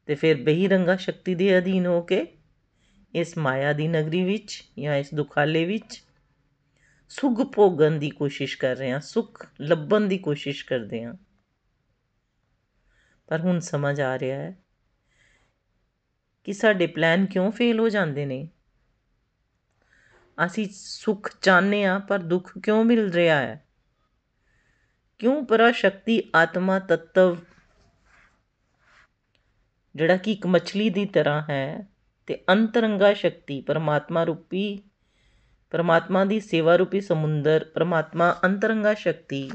[0.05, 2.27] ਤੇ ਫਿਰ ਬਹਿਰੰਗਾ ਸ਼ਕਤੀ ਦੇ ਅਧੀਨ ਹੋ ਕੇ
[3.13, 6.03] ਇਸ ਮਾਇਆ ਦੀ ਨਗਰੀ ਵਿੱਚ ਜਾਂ ਇਸ ਦੁਖਾਲੇ ਵਿੱਚ
[7.09, 11.13] ਸੁਖ ਭੋਗਣ ਦੀ ਕੋਸ਼ਿਸ਼ ਕਰ ਰਹੇ ਹਾਂ, ਸੁਖ ਲੱਭਣ ਦੀ ਕੋਸ਼ਿਸ਼ ਕਰਦੇ ਹਾਂ।
[13.27, 14.57] ਪਰ ਹੁਣ ਸਮਝ ਆ ਰਿਹਾ ਹੈ
[16.43, 18.49] ਕਿ ਸਾਡੇ ਪਲਾਨ ਕਿਉਂ ਫੇਲ ਹੋ ਜਾਂਦੇ ਨੇ?
[20.45, 23.65] ਅਸੀਂ ਸੁਖ ਚਾਹਨੇ ਆ ਪਰ ਦੁੱਖ ਕਿਉਂ ਮਿਲ ਰਿਹਾ ਹੈ?
[25.19, 27.37] ਕਿਉਂ ਪਰਾ ਸ਼ਕਤੀ, ਆਤਮਾ, ਤਤਵ
[29.95, 31.87] ਜਿਹੜਾ ਕਿ ਇੱਕ ਮੱਛਲੀ ਦੀ ਤਰ੍ਹਾਂ ਹੈ
[32.27, 34.83] ਤੇ ਅੰਤਰੰਗਾ ਸ਼ਕਤੀ, ਪਰਮਾਤਮਾ ਰੂਪੀ,
[35.69, 39.51] ਪਰਮਾਤਮਾ ਦੀ ਸੇਵਾ ਰੂਪੀ ਸਮੁੰਦਰ, ਪਰਮਾਤਮਾ ਅੰਤਰੰਗਾ ਸ਼ਕਤੀ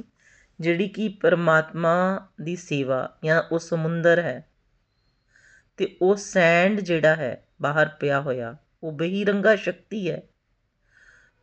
[0.61, 4.49] ਜਿਹੜੀ ਕਿ ਪਰਮਾਤਮਾ ਦੀ ਸੇਵਾ ਜਾਂ ਉਹ ਸਮੁੰਦਰ ਹੈ
[5.77, 10.23] ਤੇ ਉਹ ਸੈਂਡ ਜਿਹੜਾ ਹੈ ਬਾਹਰ ਪਿਆ ਹੋਇਆ, ਉਹ ਬਹਿਰੰਗਾ ਸ਼ਕਤੀ ਹੈ।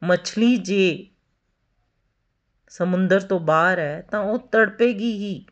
[0.04, 1.08] ਮੱਛਲੀ ਜੇ
[2.70, 5.46] ਸਮੁੰਦਰ ਤੋਂ ਬਾਹਰ ਹੈ, ਤਾਂ ਉਹ ਤੜਪੇਗੀ ਹੀ।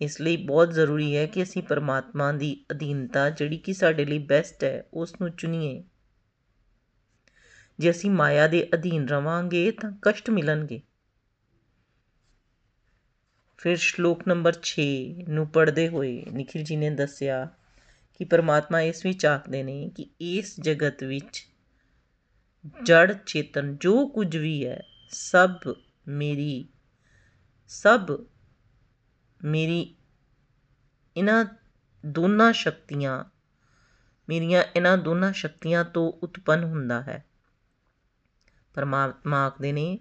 [0.00, 4.64] ਇਸ ਲਈ ਬਹੁਤ ਜ਼ਰੂਰੀ ਹੈ ਕਿ ਅਸੀਂ ਪਰਮਾਤਮਾ ਦੀ ਅਧੀਨਤਾ, ਜਿਹੜੀ ਕਿ ਸਾਡੇ ਲਈ ਬੈਸਟ
[4.64, 5.84] ਹੈ, ਉਸ ਨੂੰ ਚੁਣੀਏ।
[7.78, 10.82] ਜੇ ਅਸੀਂ ਮਾਇਆ ਦੇ ਅਧੀਨ ਰਵਾਂਗੇ, ਤਾਂ ਕਸ਼ਟ ਮਿਲਣਗੇ।
[13.56, 14.82] ਫਿਰ ਸ਼ਲੋਕ ਨੰਬਰ 6
[15.28, 17.48] ਨੂੰ ਪੜ੍ਹਦੇ ਹੋਏ ਨikhil ji ਨੇ ਦੱਸਿਆ
[18.18, 21.53] ਕਿ ਪਰਮਾਤਮਾ ਇਸ ਵਿੱਚ ਆਖਦੇ ਨੇ ਕਿ ਇਸ ਜਗਤ ਵਿੱਚ
[22.82, 25.50] ਜੜ ਚੇਤਨ ਜੋ ਕੁਝ ਵੀ ਹੈ, ਸਭ
[26.08, 26.68] ਮੇਰੀ
[27.68, 28.26] ਸਭ
[29.44, 29.94] ਮੇਰੀ,
[31.16, 31.44] ਇਹਨਾਂ
[32.06, 33.24] ਦੋਨਾਂ ਸ਼ਕਤੀਆਂ,
[34.28, 37.24] ਮੇਰੀਆਂ ਇਹਨਾਂ ਦੋਨਾਂ ਸ਼ਕਤੀਆਂ ਤੋਂ ਉਤਪੰਨ ਹੁੰਦਾ ਹੈ।
[38.74, 39.98] ਪਰਮਾਤਮਾ ਆਖਦੇ ਨੇ,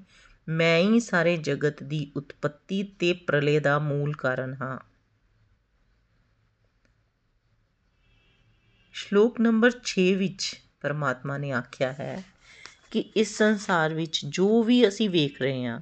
[0.50, 4.80] ਮੈਂ ਹੀ ਸਾਰੇ ਜਗਤ ਦੀ ਉਤਪਤੀ ਤੇ ਪ੍ਰਲੇ ਦਾ ਮੂਲ ਕਾਰਨ ਹਾਂ।
[8.94, 12.33] ਸ਼ਲੋਕ ਨੰਬਰ 6 ਵਿੱਚ ਪਰਮਾਤਮਾ ਨੇ ਆਖਿਆ ਹੈ
[12.94, 15.80] ਕਿ ਇਸ ਸੰਸਾਰ ਵਿੱਚ ਜੋ ਵੀ ਅਸੀਂ ਵੇਖ ਰਹੇ ਹਾਂ,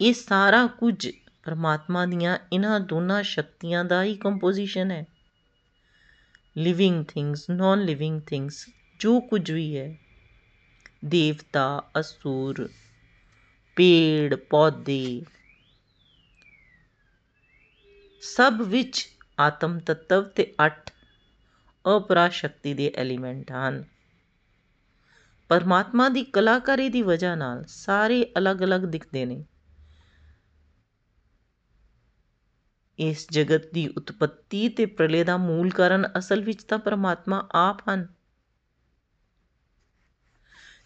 [0.00, 1.10] ਇਹ ਸਾਰਾ ਕੁਝ
[1.42, 5.04] ਪਰਮਾਤਮਾ ਦੀਆਂ ਇਹਨਾਂ ਦੋਨਾਂ ਸ਼ਕਤੀਆਂ ਦਾ ਹੀ ਕੰਪੋਜੀਸ਼ਨ ਹੈ।
[6.56, 8.66] Living things non living things
[9.00, 9.96] ਜੋ ਕੁਝ ਵੀ ਹੈ,
[11.04, 12.68] ਦੇਵਤਾ, ਅਸੂਰ,
[13.76, 15.22] ਪੇੜ, ਪੌਦੇ,
[18.22, 19.06] ਸਭ ਵਿੱਚ
[19.40, 20.90] ਆਤਮ ਤਤਵ ਤੇ ਅੱਠ
[21.84, 23.84] ਅਪਰਾ ਸ਼ਕਤੀ ਦੇ ਐਲੀਮੈਂਟ ਹਨ।
[25.54, 29.44] ਪਰਮਾਤਮਾ ਦੀ ਕਲਾਕਾਰੀ ਦੀ ਵਜ੍ਹਾ ਨਾਲ ਸਾਰੇ ਅਲੱਗ-ਅਲੱਗ ਦਿਖਦੇ ਨੇ।
[32.98, 38.06] ਇਸ ਜਗਤ ਦੀ ਉਤਪਤੀ ਤੇ ਪ੍ਰਲੇ ਦਾ ਮੂਲ ਕਾਰਨ ਅਸਲ ਵਿੱਚ ਤਾਂ ਪਰਮਾਤਮਾ ਆਪ ਹਨ।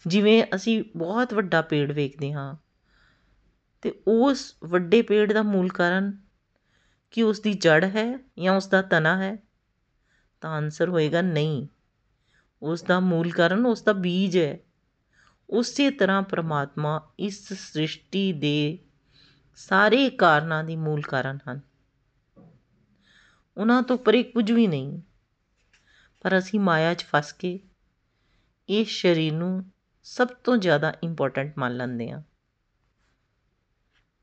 [0.07, 2.55] ਜਿਵੇਂ ਅਸੀਂ ਬਹੁਤ ਵੱਡਾ ਪੇੜ ਵੇਖਦੇ ਹਾਂ
[3.81, 6.17] ਤੇ ਉਸ ਵੱਡੇ ਪੇੜ ਦਾ ਮੂਲ ਕਾਰਨ
[7.11, 9.37] ਕੀ ਉਸ ਦੀ ਜੜ ਹੈ ਜਾਂ ਉਸ ਦਾ ਤਣਾ ਹੈ
[10.41, 11.67] ਤਾਂ ਆਨਸਰ ਹੋਏਗਾ ਨਹੀਂ।
[12.61, 14.59] ਉਸ ਦਾ ਮੂਲ ਕਾਰਨ ਉਸ ਦਾ ਬੀਜ ਹੈ।
[15.49, 18.79] ਉਸੇ ਤਰ੍ਹਾਂ ਪ੍ਰਮਾਤਮਾ ਇਸ ਸ੍ਰਿਸ਼ਟੀ ਦੇ
[19.55, 21.61] ਸਾਰੇ ਕਾਰਨਾਂ ਦੀ ਮੂਲ ਕਾਰਨ ਹਨ।
[23.57, 25.01] ਉਹਨਾਂ ਤੋਂ ਪਰੇ ਕੁਝ ਵੀ ਨਹੀਂ।
[26.21, 27.59] ਪਰ ਅਸੀਂ ਮਾਇਆ 'ਚ ਫਸ ਕੇ
[28.69, 29.71] ਇਸ ਸਰੀਰ ਨੂੰ
[30.03, 32.23] ਸਭ ਤੋਂ ਜ਼ਿਆਦਾ ਇੰਪੋਰਟੈਂਟ ਮੰਨ ਲੈਂਦੇ ਆ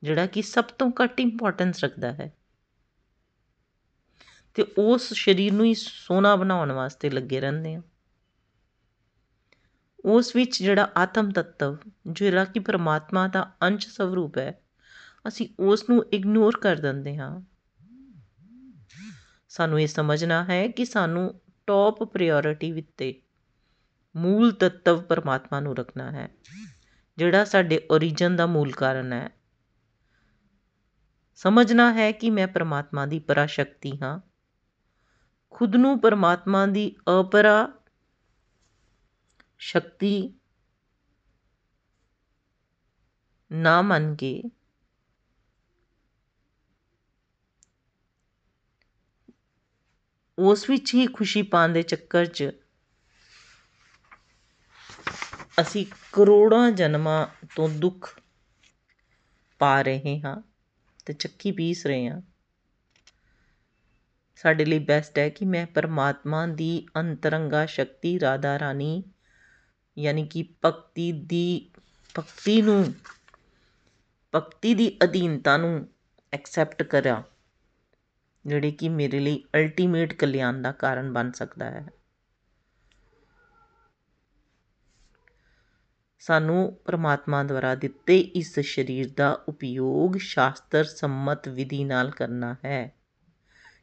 [0.03, 2.37] ਜਿਹੜਾ ਕਿ ਸਭ ਤੋਂ ਘੱਟ ਇੰਪੋਰਟੈਂਸ ਰੱਖਦਾ ਹੈ।
[4.55, 7.83] ਤੇ ਉਸ ਸਰੀਰ ਨੂੰ ਹੀ ਸੋਨਾ ਬਣਾਉਣ ਵਾਸਤੇ ਲੱਗੇ ਰਹਿੰਦੇ ਆ
[10.06, 14.60] ਉਸ ਵਿੱਚ ਜਿਹੜਾ ਆਤਮ ਤੱਤਵ, ਜਿਹੜਾ ਕਿ ਪਰਮਾਤਮਾ ਦਾ ਅੰਸ਼ ਸਵਰੂਪ ਹੈ,
[15.28, 17.40] ਅਸੀਂ ਉਸ ਨੂੰ ਇਗਨੋਰ ਕਰ ਦਿੰਦੇ ਹਾਂ।
[19.48, 23.22] ਸਾਨੂੰ ਇਹ ਸਮਝਣਾ ਹੈ ਕਿ ਸਾਨੂੰ ਟੌਪ ਪ੍ਰਾਇੋਰਟੀ ਵਿੱਤੇ
[24.16, 26.28] ਮੂਲ ਤੱਤਵ ਪਰਮਾਤਮਾ ਨੂੰ ਰੱਖਣਾ ਹੈ,
[27.18, 29.30] ਜਿਹੜਾ ਸਾਡੇ origin ਦਾ ਮੂਲ ਕਾਰਨ ਹੈ।
[31.34, 34.20] ਸਮਝਣਾ ਹੈ ਕਿ ਮੈਂ ਪਰਮਾਤਮਾ ਦੀ ਪਰਾਸ਼ਕਤੀ ਹਾਂ।
[35.50, 37.75] ਖੁਦ ਨੂੰ ਪਰਮਾਤਮਾ ਦੀ ਅਪਰਾ
[39.60, 40.34] ਸ਼ਕਤੀ
[43.50, 44.42] ਨਾ ਮੰਨ ਕੇ
[50.38, 52.50] ਉਸ ਵਿੱਚ ਹੀ ਖੁਸ਼ੀ ਪਾਉਣ ਦੇ ਚੱਕਰ 'ਚ
[55.60, 58.20] ਅਸੀਂ ਕਰੋੜਾਂ ਜਨਮਾਂ ਤੋਂ ਦੁੱਖ
[59.60, 60.42] ਪਾ ਰਹੇ ਹਾਂ
[61.06, 62.20] ਤੇ ਚੱਕੀ ਪੀਸ ਰਹੇ ਹਾਂ।
[64.36, 69.04] ਸਾਡੇ ਲਈ ਬੈਸਟ ਹੈ ਕਿ ਮੈਂ ਪਰਮਾਤਮਾ ਦੀ ਅੰਤਰੰਗਾ ਸ਼ਕਤੀ, ਰਾਧਾ ਰਾਣੀ
[69.98, 71.70] ਯਾਨੀ ਕਿ ਭਗਤੀ ਦੀ,
[72.18, 72.94] ਭਗਤੀ ਨੂੰ,
[74.35, 75.88] ਭਗਤੀ ਦੀ ਅਧੀਨਤਾ ਨੂੰ
[76.32, 77.22] ਐਕਸੈਪਟ ਕਰਾਂ
[78.46, 81.87] ਜਿਹੜੇ ਕਿ ਮੇਰੇ ਲਈ ਅਲਟੀਮੇਟ ਕਲਿਆਣ ਦਾ ਕਾਰਨ ਬਣ ਸਕਦਾ ਹੈ।
[86.18, 92.92] ਸਾਨੂੰ ਪਰਮਾਤਮਾ ਦੁਆਰਾ ਦਿੱਤੇ ਇਸ ਸਰੀਰ ਦਾ ਉਪਯੋਗ ਸ਼ਾਸਤਰ ਸੰਮਤ ਵਿਧੀ ਨਾਲ ਕਰਨਾ ਹੈ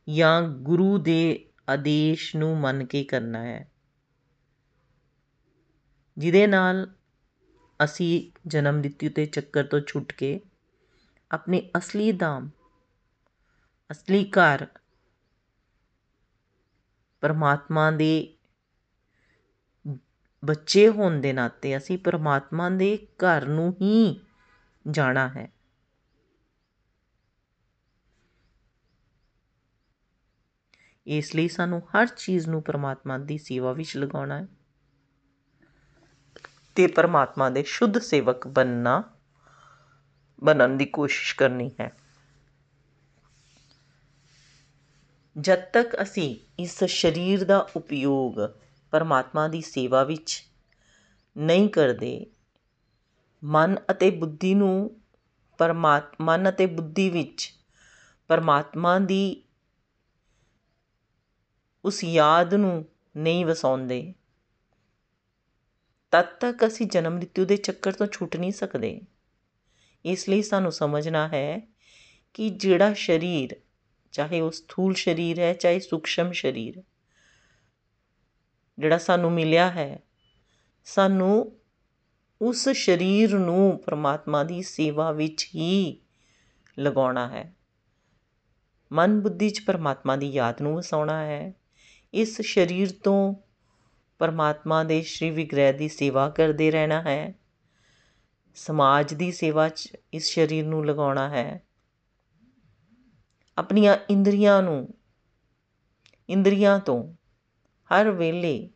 [0.10, 3.73] ਜਾਂ ਗੁਰੂ ਦੇ ਆਦੇਸ਼ ਨੂੰ ਮੰਨ ਕੇ ਕਰਨਾ ਹੈ।
[6.18, 6.88] ਜਿਹਦੇ ਨਾਲ
[7.84, 10.40] ਅਸੀਂ ਜਨਮ ਦਿੱਤੀ ਤੇ ਚੱਕਰ ਤੋਂ ਛੁੱਟ ਕੇ
[11.32, 12.50] ਆਪਣੇ ਅਸਲੀ ਦਾਮ,
[13.92, 14.68] ਅਸਲੀ ਘਰ
[17.22, 18.38] ਪਰਮਾਤਮਾ ਦੇ
[20.44, 24.22] ਬੱਚੇ ਹੋਣ ਦੇ ਨਾਤੇ ਅਸੀਂ ਪਰਮਾਤਮਾ ਦੇ ਘਰ ਨੂੰ ਹੀ
[24.86, 25.52] ਜਾਣਾ ਹੈ।
[31.08, 34.48] ਇਸ ਲਈ ਸਾਨੂੰ ਹਰ ਚੀਜ਼ ਨੂੰ ਪਰਮਾਤਮਾ ਦੀ ਸੇਵਾ ਵਿੱਚ ਲਗਾਉਣਾ ਹੈ।
[36.76, 39.04] ਤੇ ਪਰਮਾਤਮਾ ਦੇ ਸ਼ੁੱਧ ਸੇਵਕ ਬੰਨਣਾ
[40.44, 41.92] ਬਣਨ ਦੀ ਕੋਸ਼ਿਸ਼ ਕਰਨੀ ਹੈ।
[45.36, 48.36] ਜਦ ਤੱਕ ਅਸੀਂ ਇਸ ਸਰੀਰ ਦਾ ਉਪਯੋਗ
[48.92, 50.44] ਪਰਮਾਤਮਾ ਦੀ ਸੇਵਾ ਵਿੱਚ
[51.38, 52.26] ਨਹੀਂ ਕਰਦੇ,
[53.44, 55.02] ਮਨ ਅਤੇ ਬੁੱਧੀ ਨੂੰ
[55.58, 57.54] ਪਰਮਾਤ, ਮਨ ਅਤੇ ਬੁੱਧੀ ਵਿੱਚ
[58.28, 59.44] ਪਰਮਾਤਮਾ ਦੀ
[61.86, 62.86] ਉਸ ਯਾਦ ਨੂੰ
[63.18, 64.14] ਨਹੀਂ ਵਸਾਉਂਦੇ।
[66.14, 69.02] ਤਦ ਤੱਕ ਅਸੀਂ ਜਨਮ ਮ੍ਰਿਤਿੂ ਦੇ ਚੱਕਰ ਤੋਂ ਛੁੱਟ ਨਹੀਂ ਸਕਦੇ।
[70.06, 71.68] ਇਸ ਲਈ ਸਾਨੂੰ ਸਮਝਣਾ ਹੈ
[72.34, 73.56] ਕਿ ਜਿਹੜਾ ਸਰੀਰ,
[74.12, 76.84] ਚਾਹੇ ਉਹ ਸਥੂਲ ਸਰੀਰ ਹੈ, ਚਾਹੇ ਸੂਖਸ਼ਮ ਸਰੀਰ,
[78.80, 80.00] ਜਿਹੜਾ ਸਾਨੂੰ ਮਿਲਿਆ ਹੈ,
[80.86, 81.56] ਸਾਨੂੰ
[82.42, 86.02] ਉਸ ਸਰੀਰ ਨੂੰ ਪ੍ਰਮਾਤਮਾ ਦੀ ਸੇਵਾ ਵਿੱਚ ਹੀ
[86.80, 87.56] ਲਗਾਉਣਾ ਹੈ।
[88.92, 91.54] ਮਨ ਬੁੱਧੀ 'ਚ ਪਰਮਾਤਮਾ ਦੀ ਯਾਦ ਨੂੰ ਵਸਾਉਣਾ ਹੈ।
[92.14, 93.36] ਇਸ ਸਰੀਰ ਤੋਂ
[94.24, 97.34] ਪਰਮਾਤਮਾ ਦੇ ਸ਼੍ਰੀ ਵਿਗ੍ਰਹਿ ਦੀ ਸੇਵਾ ਕਰਦੇ ਰਹਿਣਾ ਹੈ।
[98.56, 101.62] ਸਮਾਜ ਦੀ ਸੇਵਾ 'ਚ ਇਸ ਸਰੀਰ ਨੂੰ ਲਗਾਉਣਾ ਹੈ।
[103.58, 104.94] ਆਪਣੀਆਂ ਇੰਦਰੀਆਂ ਨੂੰ,
[106.30, 107.14] ਇੰਦਰੀਆਂ ਤੋਂ
[107.62, 108.70] ਹਰ ਵੇਲੇ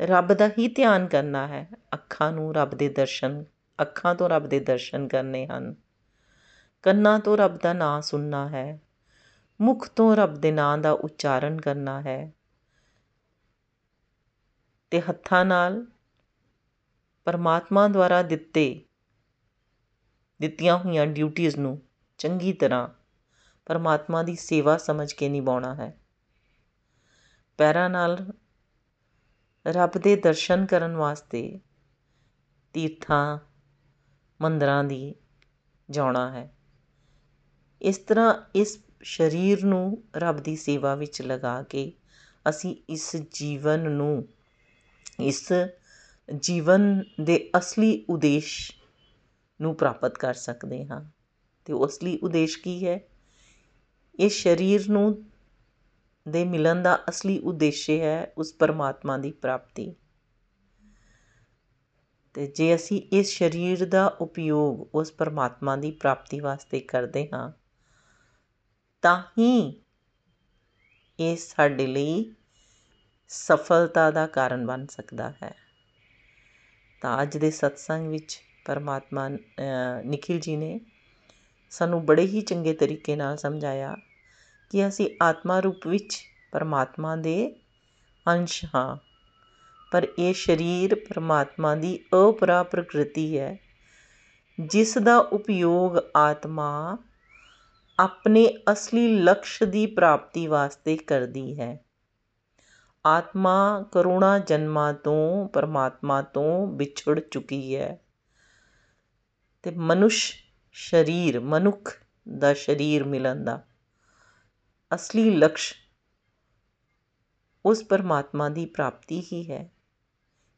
[0.00, 3.44] ਰੱਬ ਦਾ ਹੀ ਧਿਆਨ ਕਰਨਾ ਹੈ। ਅੱਖਾਂ ਨੂੰ ਰੱਬ ਦੇ ਦਰਸ਼ਨ,
[3.82, 5.74] ਅੱਖਾਂ ਤੋਂ ਰੱਬ ਦੇ ਦਰਸ਼ਨ ਕਰਨੇ ਹਨ।
[6.82, 8.80] ਕੰਨਾਂ ਤੋਂ ਰੱਬ ਦਾ ਨਾਮ ਸੁਣਨਾ ਹੈ।
[9.60, 12.32] ਮੁਖ ਤੋਂ ਰੱਬ ਦੇ ਨਾਂ ਦਾ ਉਚਾਰਨ ਕਰਨਾ ਹੈ।
[14.94, 15.86] ਤੇ ਹੱਥਾਂ ਨਾਲ
[17.24, 18.84] ਪਰਮਾਤਮਾ ਦੁਆਰਾ ਦਿੱਤੇ,
[20.40, 21.82] ਦਿੱਤੀਆਂ ਹੋਈਆਂ ਡਿਊਟੀਆਂ ਨੂੰ
[22.18, 22.88] ਚੰਗੀ ਤਰ੍ਹਾਂ
[23.66, 26.00] ਪਰਮਾਤਮਾ ਦੀ ਸੇਵਾ ਸਮਝ ਕੇ ਨਿਭਾਉਣਾ ਹੈ।
[27.56, 28.32] ਪੈਰਾਂ ਨਾਲ
[29.66, 31.60] ਰੱਬ ਦੇ ਦਰਸ਼ਨ ਕਰਨ ਵਾਸਤੇ
[32.72, 33.38] ਤੀਰਥਾਂ,
[34.42, 35.14] ਮੰਦਰਾਂ ਦੀ
[35.90, 36.56] ਜਾਣਾ ਹੈ।
[37.82, 41.92] ਇਸ ਤਰ੍ਹਾਂ ਇਸ ਸਰੀਰ ਨੂੰ ਰੱਬ ਦੀ ਸੇਵਾ ਵਿੱਚ ਲਗਾ ਕੇ
[42.48, 44.28] ਅਸੀਂ ਇਸ ਜੀਵਨ ਨੂੰ
[45.18, 45.52] ਇਸ
[46.28, 48.72] ਜੀਵਨ ਦੇ ਅਸਲੀ ਉਦੇਸ਼
[49.60, 51.04] ਨੂੰ ਪ੍ਰਾਪਤ ਕਰ ਸਕਦੇ ਹਾਂ।
[51.66, 53.00] ਤੇ ਉਹ ਅਸਲੀ ਉਦੇਸ਼ ਕੀ ਹੈ?
[54.14, 55.24] ਇਹ ਸਰੀਰ ਨੂੰ
[56.26, 59.94] ਦੇ ਮਿਲਣ ਦਾ ਅਸਲੀ ਉਦੇਸ਼ ਹੈ ਉਸ ਪਰਮਾਤਮਾ ਦੀ ਪ੍ਰਾਪਤੀ।
[62.34, 67.50] ਤੇ ਜੇ ਅਸੀਂ ਇਸ ਸਰੀਰ ਦਾ ਉਪਯੋਗ ਉਸ ਪਰਮਾਤਮਾ ਦੀ ਪ੍ਰਾਪਤੀ ਵਾਸਤੇ ਕਰਦੇ ਹਾਂ,
[69.02, 69.82] ਤਾਂ ਹੀ
[71.18, 72.32] ਇਹ ਸਾਡੇ ਲਈ
[73.30, 75.54] ਸਫਲਤਾ ਦਾ ਕਾਰਨ ਬਣ ਸਕਦਾ ਹੈ।
[77.02, 80.80] ਤਾਂ ਅੱਜ ਦੇ ਸਤਸੰਗ ਵਿੱਚ ਪਰਮਾਤਮਾ ਨikhil ji ਨੇ
[81.72, 83.94] ਸਾਨੂੰ ਬੜੇ ਹੀ ਚੰਗੇ ਤਰੀਕੇ ਨਾਲ ਸਮਝਾਇਆ
[84.70, 86.18] ਕਿ ਅਸੀਂ ਆਤਮਾ ਰੂਪ ਵਿੱਚ
[86.52, 87.54] ਪਰਮਾਤਮਾ ਦੇ
[88.26, 88.96] ਅੰਸ਼ ਹਾਂ।
[89.92, 93.56] ਪਰ ਇਹ ਸਰੀਰ ਪਰਮਾਤਮਾ ਦੀ ਅਪਰਾ ਪ੍ਰਕਿਰਤੀ ਹੈ,
[94.58, 96.98] ਜਿਸ ਦਾ ਉਪਯੋਗ ਆਤਮਾ
[97.98, 101.84] ਆਪਣੇ ਅਸਲੀ ਲਕਸ਼ ਦੀ ਪ੍ਰਾਪਤੀ ਵਾਸਤੇ ਕਰਦੀ ਹੈ।
[103.06, 108.00] ਆਤਮਾ ਕਰੋਨਾ ਜਨਮਾਂ ਤੋਂ ਪਰਮਾਤਮਾ ਤੋਂ ਵਿਛੜ ਚੁੱਕੀ ਹੈ।
[109.62, 110.14] ਤੇ ਮਨੁੱਖ
[110.72, 112.02] ਸਰੀਰ, ਮਨੁੱਖ
[112.38, 113.64] ਦਾ ਸਰੀਰ ਮਿਲਣ ਦਾ
[114.94, 115.74] ਅਸਲੀ ਲਕਸ਼
[117.66, 119.72] ਉਸ ਪਰਮਾਤਮਾ ਦੀ ਪ੍ਰਾਪਤੀ ਹੀ ਹੈ।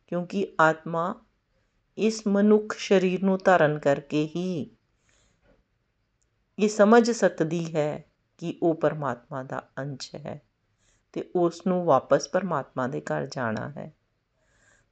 [0.07, 1.25] ਕਿਉਂਕਿ ਆਤਮਾ
[1.99, 4.71] ਇਸ ਮਨੁੱਖ ਸਰੀਰ ਨੂੰ ਧਾਰਨ ਕਰਕੇ ਹੀ
[6.59, 8.05] ਇਹ ਸਮਝ ਸਕਦੀ ਹੈ
[8.39, 10.43] ਕਿ ਉਹ ਪਰਮਾਤਮਾ ਦਾ ਅੰਸ਼ ਹੈ।
[11.17, 13.95] ਤੇ ਉਸ ਨੂੰ ਵਾਪਸ ਪਰਮਾਤਮਾ ਦੇ ਘਰ ਜਾਣਾ ਹੈ।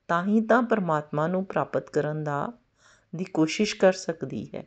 [0.09, 2.53] ਤਾਂ ਹੀ ਤਾਂ ਪਰਮਾਤਮਾ ਨੂੰ ਪ੍ਰਾਪਤ ਕਰਨ ਦਾ,
[3.17, 4.67] ਦੀ ਕੋਸ਼ਿਸ਼ ਕਰ ਸਕਦੀ ਹੈ।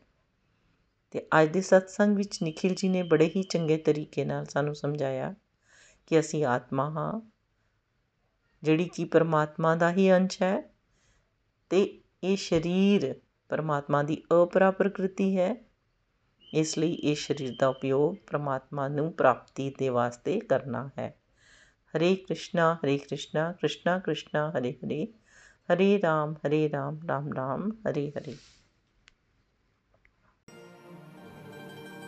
[1.12, 5.36] ਤੇ ਅੱਜ ਦੇ ਸਤਸੰਗ ਵਿੱਚ ਨikhil ji ਨੇ ਬੜੇ ਹੀ ਚੰਗੇ ਤਰੀਕੇ ਨਾਲ ਸਾਨੂੰ ਸਮਝਾਇਆ
[6.08, 7.30] ਕਿ ਅਸੀਂ ਆਤਮਾ ਹਾਂ,
[8.63, 10.74] ਜਿਹੜੀ ਕਿ ਪਰਮਾਤਮਾ ਦਾ ਹੀ ਅੰਸ਼ ਹੈ
[11.70, 13.15] ਤੇ ਇਹ ਸਰੀਰ
[13.50, 15.56] ਪਰਮਾਤਮਾ ਦੀ ਅਪਰਾ ਪ੍ਰਕਿਰਤੀ ਹੈ।
[16.54, 21.20] ਇਸ ਲਈ ਇਹ ਸਰੀਰ ਦਾ ਉਪਯੋਗ ਪ੍ਰਮਾਤਮਾ ਨੂੰ ਪ੍ਰਾਪਤੀ ਦੇ ਵਾਸਤੇ ਕਰਨਾ ਹੈ।
[21.97, 25.13] ਹਰੇ ਕ੍ਰਿਸ਼ਨਾ ਹਰੇ ਕ੍ਰਿਸ਼ਨਾ ਕ੍ਰਿਸ਼ਨਾ ਕ੍ਰਿਸ਼ਨਾ, ਹਰੇ ਹਰੇ
[25.73, 28.36] ਹਰੇ ਰਾਮ ਹਰੇ ਰਾਮ ਰਾਮ ਰਾਮ, ਹਰੇ ਹਰੇ।